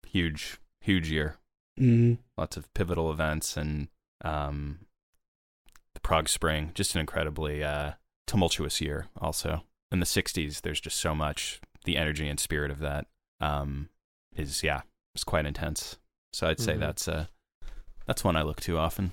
Huge, 0.07 0.59
huge 0.81 1.09
year. 1.09 1.37
Mm-hmm. 1.79 2.21
Lots 2.37 2.57
of 2.57 2.73
pivotal 2.73 3.11
events 3.11 3.57
and 3.57 3.89
um, 4.23 4.80
the 5.93 5.99
Prague 5.99 6.30
Spring, 6.30 6.71
just 6.73 6.95
an 6.95 7.01
incredibly 7.01 7.63
uh, 7.63 7.91
tumultuous 8.28 8.82
year. 8.82 9.08
Also, 9.19 9.63
in 9.91 9.99
the 9.99 10.06
60s, 10.06 10.62
there's 10.62 10.80
just 10.82 10.99
so 10.99 11.13
much. 11.15 11.60
The 11.86 11.97
energy 11.97 12.28
and 12.28 12.39
spirit 12.39 12.71
of 12.71 12.80
that 12.80 13.06
um, 13.39 13.89
is 14.36 14.63
yeah, 14.63 14.82
it's 15.13 15.23
quite 15.23 15.45
intense. 15.45 15.97
So 16.34 16.47
I'd 16.47 16.60
say 16.60 16.73
Mhm. 16.73 16.80
that's 16.80 17.08
uh, 17.08 17.25
that's 18.08 18.23
one 18.23 18.36
I 18.36 18.41
look 18.41 18.60
to 18.62 18.78
often. 18.78 19.12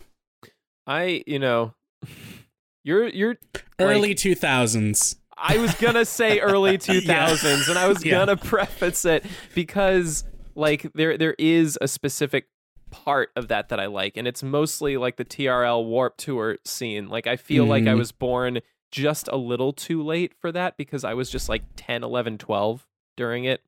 I, 0.86 1.22
you 1.26 1.38
know, 1.38 1.74
you're 2.84 3.08
you're 3.08 3.36
Early 3.78 4.14
two 4.14 4.34
thousands. 4.34 5.16
I 5.36 5.56
was 5.58 5.74
gonna 5.74 6.04
say 6.04 6.38
early 6.40 6.78
2000s, 6.78 7.68
and 7.68 7.78
I 7.78 7.88
was 7.88 8.04
Yeah. 8.04 8.12
gonna 8.18 8.36
preface 8.36 9.04
it 9.04 9.24
because 9.54 10.24
like 10.54 10.90
there 10.94 11.18
there 11.18 11.34
is 11.38 11.76
a 11.80 11.88
specific 11.88 12.46
part 12.92 13.30
of 13.34 13.48
that 13.48 13.70
that 13.70 13.80
I 13.80 13.86
like, 13.86 14.16
and 14.16 14.28
it's 14.28 14.42
mostly 14.44 14.96
like 14.96 15.16
the 15.16 15.24
TRL 15.24 15.84
Warped 15.84 16.18
Tour 16.18 16.58
scene. 16.64 17.08
Like 17.08 17.26
I 17.26 17.34
feel 17.34 17.66
like 17.66 17.88
I 17.88 17.94
Mhm. 17.94 17.98
was 17.98 18.12
born 18.12 18.60
just 18.92 19.26
a 19.32 19.36
little 19.36 19.72
too 19.72 20.02
late 20.02 20.34
for 20.38 20.52
that 20.52 20.76
because 20.76 21.02
I 21.02 21.14
was 21.14 21.28
just 21.30 21.48
like 21.48 21.62
10, 21.74 22.04
11, 22.04 22.38
12 22.38 22.86
during 23.16 23.44
it. 23.44 23.62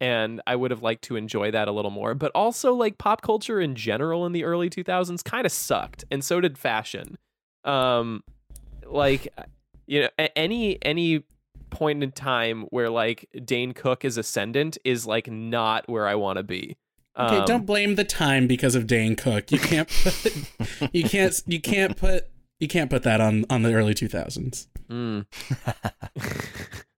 And 0.00 0.40
I 0.46 0.56
would 0.56 0.70
have 0.72 0.82
liked 0.82 1.04
to 1.04 1.16
enjoy 1.16 1.52
that 1.52 1.68
a 1.68 1.72
little 1.72 1.90
more. 1.90 2.14
But 2.14 2.32
also, 2.34 2.74
like, 2.74 2.98
pop 2.98 3.22
culture 3.22 3.60
in 3.60 3.76
general 3.76 4.26
in 4.26 4.32
the 4.32 4.42
early 4.42 4.68
2000s 4.68 5.22
kind 5.22 5.46
of 5.46 5.52
sucked. 5.52 6.04
And 6.10 6.24
so 6.24 6.40
did 6.40 6.58
fashion. 6.58 7.16
Um, 7.62 8.24
like, 8.86 9.28
you 9.86 10.00
know 10.00 10.08
any 10.34 10.78
any 10.82 11.22
point 11.70 12.02
in 12.02 12.10
time 12.12 12.62
where 12.70 12.88
like 12.88 13.28
Dane 13.44 13.72
Cook 13.72 14.04
is 14.04 14.16
ascendant 14.16 14.78
is 14.84 15.06
like 15.06 15.30
not 15.30 15.88
where 15.88 16.06
I 16.06 16.14
want 16.14 16.38
to 16.38 16.42
be. 16.42 16.76
Okay, 17.18 17.36
Um, 17.38 17.44
don't 17.46 17.64
blame 17.66 17.94
the 17.94 18.04
time 18.04 18.46
because 18.46 18.74
of 18.74 18.86
Dane 18.86 19.14
Cook. 19.16 19.52
You 19.52 19.58
can't 19.58 19.88
put 19.88 20.90
you 20.92 21.04
can't 21.04 21.42
you 21.46 21.60
can't 21.60 21.96
put 21.96 22.24
you 22.60 22.66
can't 22.68 22.90
put 22.90 23.02
that 23.04 23.20
on 23.20 23.44
on 23.50 23.62
the 23.62 23.72
early 23.74 23.94
two 23.94 24.08
thousands. 24.08 24.68
mm, 24.90 25.24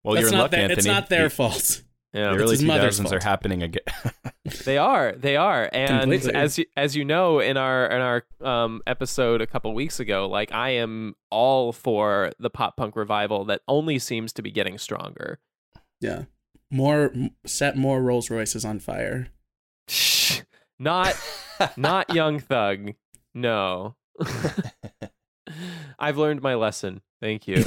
Well, 0.04 0.14
That's 0.14 0.24
you're 0.26 0.32
in 0.34 0.38
luck, 0.38 0.50
their, 0.52 0.60
Anthony. 0.60 0.78
It's 0.78 0.86
not 0.86 1.08
their 1.08 1.24
The- 1.24 1.30
fault. 1.30 1.82
yeah, 2.14 2.28
The 2.28 2.34
It's 2.34 2.42
early 2.42 2.50
his 2.52 2.62
mother's 2.64 3.00
2000s 3.00 3.12
are 3.12 3.24
happening 3.24 3.62
again. 3.64 3.82
they 4.64 4.78
are. 4.78 5.12
They 5.12 5.36
are. 5.36 5.68
And 5.72 6.02
Completely. 6.02 6.32
as 6.34 6.58
you, 6.58 6.64
as 6.76 6.94
you 6.96 7.04
know 7.04 7.40
in 7.40 7.56
our 7.56 7.86
in 7.86 8.00
our 8.00 8.24
um 8.40 8.82
episode 8.86 9.40
a 9.40 9.46
couple 9.46 9.74
weeks 9.74 9.98
ago, 10.00 10.28
like 10.28 10.52
I 10.52 10.70
am 10.70 11.14
all 11.30 11.72
for 11.72 12.30
the 12.38 12.50
pop 12.50 12.76
punk 12.76 12.94
revival 12.96 13.44
that 13.46 13.62
only 13.68 13.98
seems 13.98 14.32
to 14.34 14.42
be 14.42 14.50
getting 14.52 14.78
stronger. 14.78 15.40
Yeah, 16.00 16.24
more 16.70 17.12
set 17.44 17.76
more 17.76 18.00
Rolls 18.02 18.30
Royces 18.30 18.64
on 18.64 18.78
fire. 18.78 19.28
Not 20.78 21.14
not 21.76 22.10
young 22.14 22.40
thug. 22.40 22.94
No. 23.34 23.96
I've 25.98 26.16
learned 26.16 26.42
my 26.42 26.54
lesson. 26.54 27.02
Thank 27.20 27.46
you. 27.46 27.64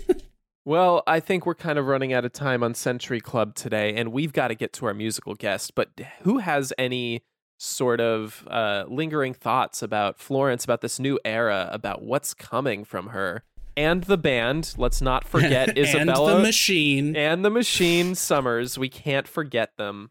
well, 0.64 1.02
I 1.06 1.20
think 1.20 1.46
we're 1.46 1.54
kind 1.54 1.78
of 1.78 1.86
running 1.86 2.12
out 2.12 2.24
of 2.24 2.32
time 2.32 2.62
on 2.62 2.74
Century 2.74 3.20
Club 3.20 3.54
today, 3.54 3.94
and 3.94 4.12
we've 4.12 4.32
got 4.32 4.48
to 4.48 4.54
get 4.54 4.72
to 4.74 4.86
our 4.86 4.94
musical 4.94 5.34
guest. 5.34 5.74
But 5.74 5.90
who 6.22 6.38
has 6.38 6.72
any 6.78 7.22
sort 7.58 8.00
of 8.00 8.46
uh, 8.50 8.84
lingering 8.88 9.34
thoughts 9.34 9.82
about 9.82 10.18
Florence, 10.18 10.64
about 10.64 10.80
this 10.80 10.98
new 10.98 11.18
era, 11.24 11.68
about 11.72 12.02
what's 12.02 12.34
coming 12.34 12.84
from 12.84 13.08
her? 13.08 13.42
And 13.76 14.04
the 14.04 14.18
band, 14.18 14.74
let's 14.76 15.00
not 15.00 15.24
forget 15.24 15.78
Isabella 15.78 16.32
and 16.32 16.40
the 16.40 16.42
machine. 16.42 17.16
and 17.16 17.44
the 17.44 17.50
Machine 17.50 18.14
Summers. 18.16 18.76
We 18.76 18.88
can't 18.88 19.28
forget 19.28 19.76
them. 19.76 20.10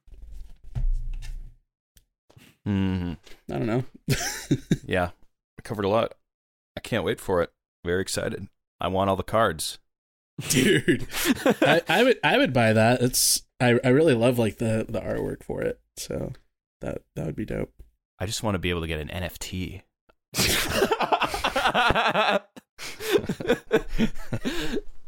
Hmm 2.68 3.14
I 3.50 3.58
don't 3.58 3.66
know. 3.66 3.84
Yeah, 4.86 5.12
I 5.58 5.62
covered 5.64 5.86
a 5.86 5.90
lot. 5.90 6.14
I 6.76 6.82
can't 6.82 7.06
wait 7.06 7.20
for 7.20 7.42
it. 7.42 7.52
Very 7.86 8.02
excited. 8.02 8.48
I 8.82 8.90
want 8.90 9.10
all 9.10 9.16
the 9.16 9.24
cards. 9.24 9.80
dude 10.50 11.08
I, 11.64 11.82
I 11.90 12.04
would 12.04 12.20
i 12.24 12.38
would 12.38 12.54
buy 12.54 12.72
that 12.72 13.02
it's 13.02 13.42
i 13.60 13.80
i 13.84 13.88
really 13.88 14.14
love 14.14 14.38
like 14.38 14.60
the 14.60 14.86
the 14.88 15.02
artwork 15.02 15.42
for 15.42 15.64
it 15.64 15.80
so 15.96 16.32
that 16.82 17.02
that 17.16 17.26
would 17.26 17.36
be 17.36 17.44
dope 17.44 17.72
I 18.20 18.28
just 18.28 18.44
want 18.44 18.54
to 18.56 18.60
be 18.60 18.70
able 18.72 18.82
to 18.82 18.88
get 18.88 19.00
an 19.00 19.10
NFT. 19.10 19.82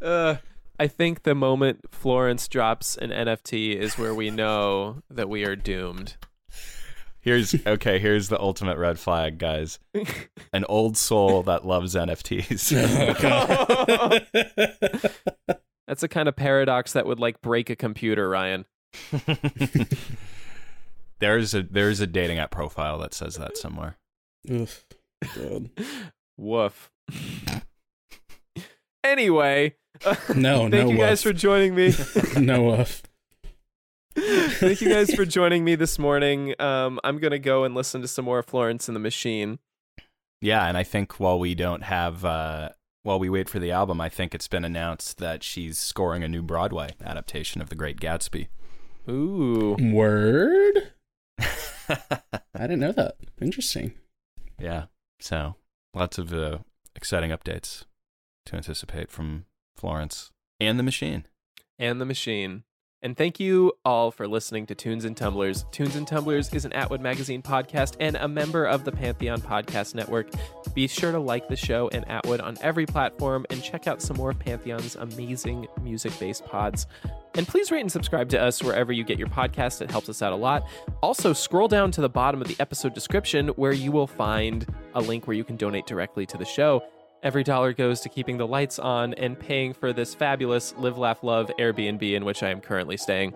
uh, 0.01 0.35
I 0.79 0.87
think 0.87 1.23
the 1.23 1.35
moment 1.35 1.81
Florence 1.91 2.47
drops 2.47 2.97
an 2.97 3.09
NFT 3.09 3.75
is 3.75 3.97
where 3.97 4.13
we 4.13 4.29
know 4.29 5.01
that 5.09 5.29
we 5.29 5.43
are 5.43 5.55
doomed. 5.55 6.15
Here's 7.29 7.53
okay. 7.67 7.99
Here's 7.99 8.29
the 8.29 8.39
ultimate 8.41 8.79
red 8.79 8.97
flag, 8.99 9.37
guys. 9.37 9.77
An 10.53 10.65
old 10.67 10.97
soul 10.97 11.43
that 11.43 11.63
loves 11.63 11.93
NFTs. 11.93 12.73
Oh, 15.51 15.55
That's 15.87 16.01
a 16.03 16.07
kind 16.07 16.27
of 16.27 16.35
paradox 16.35 16.93
that 16.93 17.05
would 17.05 17.19
like 17.19 17.39
break 17.41 17.69
a 17.69 17.75
computer, 17.75 18.27
Ryan. 18.29 18.65
there's 21.19 21.53
a 21.53 21.61
there's 21.63 21.99
a 21.99 22.07
dating 22.07 22.39
app 22.39 22.49
profile 22.51 22.97
that 22.99 23.13
says 23.13 23.35
that 23.35 23.57
somewhere. 23.57 23.97
Oof, 24.49 24.85
God. 25.35 25.69
Woof. 26.37 26.89
anyway, 29.03 29.75
No, 30.35 30.61
thank 30.69 30.71
no 30.73 30.89
you 30.89 30.97
guys 30.97 31.23
woof. 31.23 31.33
for 31.35 31.37
joining 31.37 31.75
me. 31.75 31.93
no 32.37 32.63
woof. 32.63 33.03
Thank 34.59 34.81
you 34.81 34.89
guys 34.89 35.13
for 35.13 35.25
joining 35.25 35.63
me 35.63 35.75
this 35.75 35.97
morning. 35.97 36.53
Um, 36.59 36.99
I'm 37.03 37.17
gonna 37.19 37.39
go 37.39 37.63
and 37.63 37.73
listen 37.73 38.01
to 38.01 38.07
some 38.07 38.25
more 38.25 38.43
Florence 38.43 38.87
and 38.89 38.95
the 38.95 38.99
Machine. 38.99 39.59
Yeah, 40.41 40.65
and 40.67 40.77
I 40.77 40.83
think 40.83 41.19
while 41.19 41.39
we 41.39 41.55
don't 41.55 41.83
have 41.83 42.25
uh 42.25 42.69
while 43.03 43.19
we 43.19 43.29
wait 43.29 43.47
for 43.49 43.59
the 43.59 43.71
album, 43.71 44.01
I 44.01 44.09
think 44.09 44.35
it's 44.35 44.47
been 44.49 44.65
announced 44.65 45.17
that 45.19 45.43
she's 45.43 45.77
scoring 45.79 46.23
a 46.23 46.27
new 46.27 46.41
Broadway 46.41 46.89
adaptation 47.03 47.61
of 47.61 47.69
The 47.69 47.75
Great 47.75 47.99
Gatsby. 47.99 48.47
Ooh, 49.09 49.77
Word? 49.79 50.91
I 51.39 52.21
didn't 52.53 52.79
know 52.81 52.91
that. 52.91 53.15
Interesting. 53.41 53.93
yeah. 54.59 54.85
So, 55.21 55.55
lots 55.93 56.17
of 56.17 56.33
uh, 56.33 56.59
exciting 56.95 57.31
updates 57.31 57.85
to 58.45 58.55
anticipate 58.57 59.09
from 59.09 59.45
Florence 59.75 60.31
and 60.59 60.77
the 60.77 60.83
Machine. 60.83 61.25
and 61.77 61.99
the 62.01 62.05
Machine. 62.05 62.63
And 63.01 63.15
thank 63.15 63.39
you 63.39 63.71
all 63.85 64.11
for 64.11 64.27
listening 64.27 64.65
to 64.65 64.75
Tunes 64.75 65.05
and 65.05 65.15
Tumblers. 65.15 65.63
Tunes 65.71 65.95
and 65.95 66.05
Tumblers 66.05 66.53
is 66.53 66.65
an 66.65 66.73
Atwood 66.73 66.99
Magazine 66.99 67.41
podcast 67.41 67.95
and 68.01 68.17
a 68.17 68.27
member 68.27 68.65
of 68.65 68.83
the 68.83 68.91
Pantheon 68.91 69.39
Podcast 69.39 69.95
Network. 69.95 70.27
Be 70.73 70.85
sure 70.85 71.13
to 71.13 71.19
like 71.19 71.47
the 71.47 71.55
show 71.55 71.87
and 71.93 72.05
Atwood 72.09 72.41
on 72.41 72.57
every 72.59 72.85
platform 72.85 73.45
and 73.49 73.63
check 73.63 73.87
out 73.87 74.01
some 74.01 74.17
more 74.17 74.31
of 74.31 74.39
Pantheon's 74.39 74.97
amazing 74.97 75.65
music 75.81 76.11
based 76.19 76.43
pods. 76.45 76.87
And 77.35 77.47
please 77.47 77.71
rate 77.71 77.81
and 77.81 77.91
subscribe 77.91 78.27
to 78.29 78.41
us 78.41 78.61
wherever 78.61 78.91
you 78.91 79.05
get 79.05 79.17
your 79.17 79.29
podcast. 79.29 79.81
It 79.81 79.89
helps 79.89 80.09
us 80.09 80.21
out 80.21 80.33
a 80.33 80.35
lot. 80.35 80.67
Also, 81.01 81.31
scroll 81.31 81.69
down 81.69 81.91
to 81.91 82.01
the 82.01 82.09
bottom 82.09 82.41
of 82.41 82.49
the 82.49 82.57
episode 82.59 82.93
description 82.93 83.47
where 83.49 83.71
you 83.71 83.93
will 83.93 84.07
find 84.07 84.65
a 84.93 84.99
link 84.99 85.25
where 85.25 85.37
you 85.37 85.45
can 85.45 85.55
donate 85.55 85.87
directly 85.87 86.25
to 86.25 86.37
the 86.37 86.43
show. 86.43 86.83
Every 87.21 87.43
dollar 87.43 87.73
goes 87.73 87.99
to 88.01 88.09
keeping 88.09 88.37
the 88.37 88.47
lights 88.47 88.79
on 88.79 89.13
and 89.15 89.37
paying 89.37 89.73
for 89.73 89.91
this 89.91 90.15
fabulous 90.15 90.73
Live, 90.77 90.97
Laugh, 90.97 91.21
Love 91.21 91.51
Airbnb 91.59 92.13
in 92.13 92.23
which 92.23 92.43
I 92.43 92.49
am 92.49 92.61
currently 92.61 92.95
staying. 92.95 93.33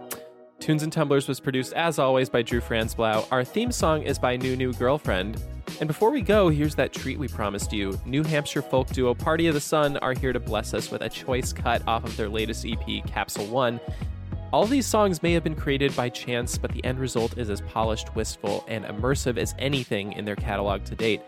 Tunes 0.62 0.84
and 0.84 0.93
Tumblers 0.93 1.28
was 1.28 1.41
produced, 1.41 1.74
as 1.74 2.00
always, 2.00 2.30
by 2.30 2.43
Drew 2.43 2.62
Franzblau. 2.62 3.28
Our 3.30 3.43
theme 3.43 3.74
song 3.74 4.04
is 4.04 4.17
by 4.17 4.38
New 4.38 4.56
New 4.56 4.72
Girlfriend. 4.72 5.43
And 5.82 5.88
before 5.88 6.12
we 6.12 6.22
go, 6.22 6.48
here's 6.48 6.76
that 6.76 6.93
treat 6.93 7.19
we 7.19 7.28
promised 7.28 7.74
you. 7.74 8.00
New 8.06 8.24
Hampshire 8.24 8.62
folk 8.62 8.88
duo 8.88 9.13
Party 9.13 9.48
of 9.48 9.54
the 9.54 9.60
Sun 9.60 9.98
are 9.98 10.13
here 10.13 10.32
to 10.32 10.39
bless 10.39 10.74
us 10.74 10.89
with 10.89 11.02
a 11.02 11.10
choice 11.10 11.52
cut 11.52 11.86
off 11.86 12.06
of 12.06 12.15
their 12.15 12.30
latest 12.30 12.65
EP, 12.65 13.06
Capsule 13.06 13.48
1. 13.48 13.82
All 14.54 14.65
these 14.65 14.86
songs 14.86 15.22
may 15.22 15.34
have 15.34 15.43
been 15.43 15.56
created 15.56 15.93
by 15.93 16.08
chance, 16.08 16.58
but 16.58 16.72
the 16.72 16.86
end 16.86 16.99
result 16.99 17.38
is 17.38 17.49
as 17.49 17.60
polished, 17.60 18.16
wistful, 18.16 18.64
and 18.70 18.86
immersive 18.86 19.36
as 19.36 19.53
anything 19.60 20.14
in 20.14 20.24
their 20.24 20.38
catalog 20.38 20.86
to 20.86 20.95
date. 20.95 21.22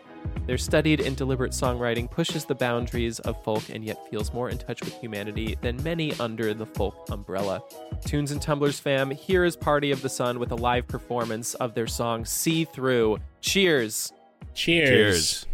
Their 0.45 0.57
studied 0.57 0.99
and 0.99 1.15
deliberate 1.15 1.51
songwriting 1.51 2.09
pushes 2.09 2.45
the 2.45 2.55
boundaries 2.55 3.19
of 3.19 3.43
folk 3.43 3.69
and 3.69 3.83
yet 3.83 4.09
feels 4.09 4.33
more 4.33 4.49
in 4.49 4.57
touch 4.57 4.81
with 4.81 4.93
humanity 4.99 5.57
than 5.61 5.81
many 5.83 6.13
under 6.19 6.53
the 6.53 6.65
folk 6.65 7.07
umbrella. 7.09 7.63
Tunes 8.05 8.31
and 8.31 8.41
Tumblers 8.41 8.79
fam, 8.79 9.09
here 9.11 9.43
is 9.43 9.55
Party 9.55 9.91
of 9.91 10.01
the 10.01 10.09
Sun 10.09 10.39
with 10.39 10.51
a 10.51 10.55
live 10.55 10.87
performance 10.87 11.55
of 11.55 11.73
their 11.73 11.87
song 11.87 12.25
See 12.25 12.65
Through. 12.65 13.17
Cheers! 13.41 14.13
Cheers. 14.53 14.89
Cheers. 14.89 15.45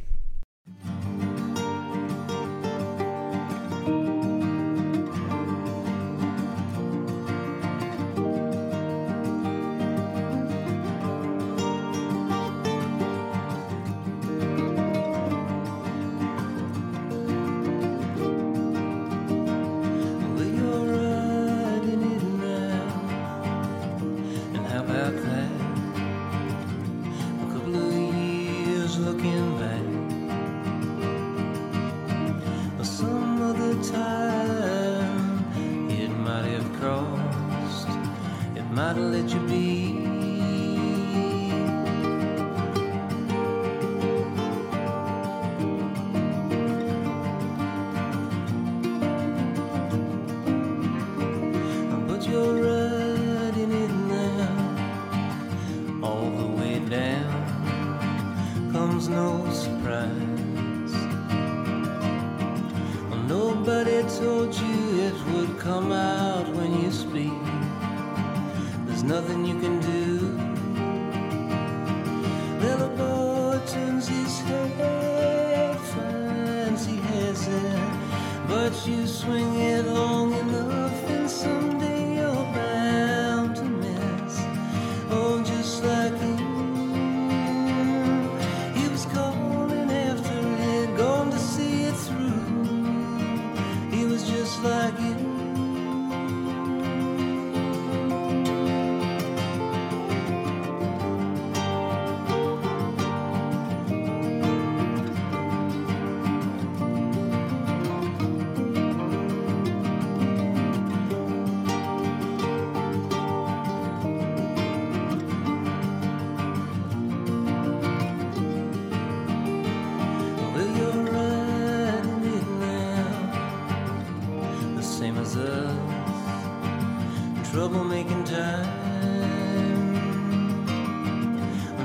trouble 127.62 127.84
making 127.84 128.24
time. 128.24 128.68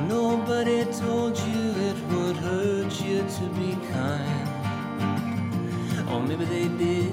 Nobody 0.09 0.87
told 0.87 1.39
you 1.39 1.63
it 1.89 1.99
would 2.11 2.37
hurt 2.37 2.93
you 3.05 3.19
to 3.37 3.45
be 3.59 3.77
kind. 3.93 4.49
Or 6.11 6.21
maybe 6.23 6.47
they 6.47 6.69
did. 6.69 7.13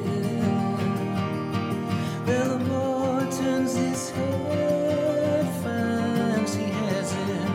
Well, 2.25 2.57
the 2.57 2.63
boy 2.69 3.27
turns 3.37 3.75
his 3.75 4.11
head, 4.11 5.45
finds 5.61 6.55
he 6.55 6.63
has 6.63 7.11
it, 7.11 7.49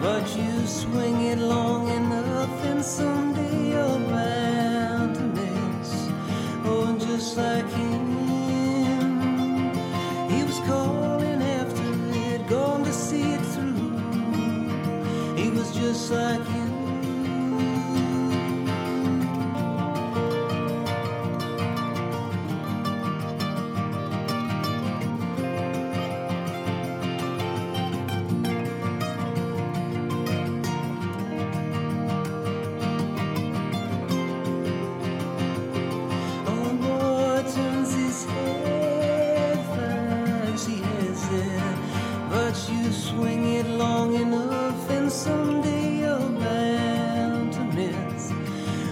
but 0.00 0.24
you 0.36 0.64
swing 0.64 1.22
it 1.22 1.38
long. 1.38 1.55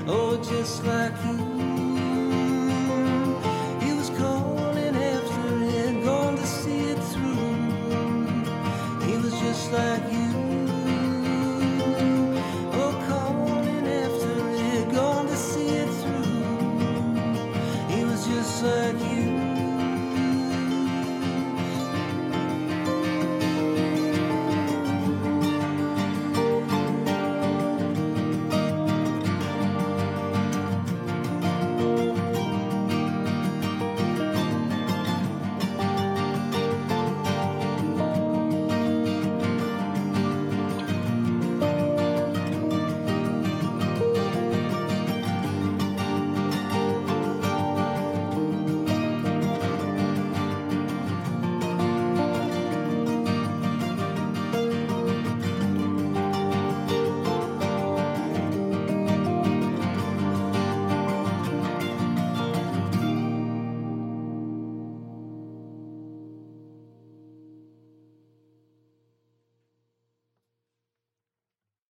oh, 0.06 0.36
just 0.36 0.84
like 0.84 1.12
you. 1.24 1.73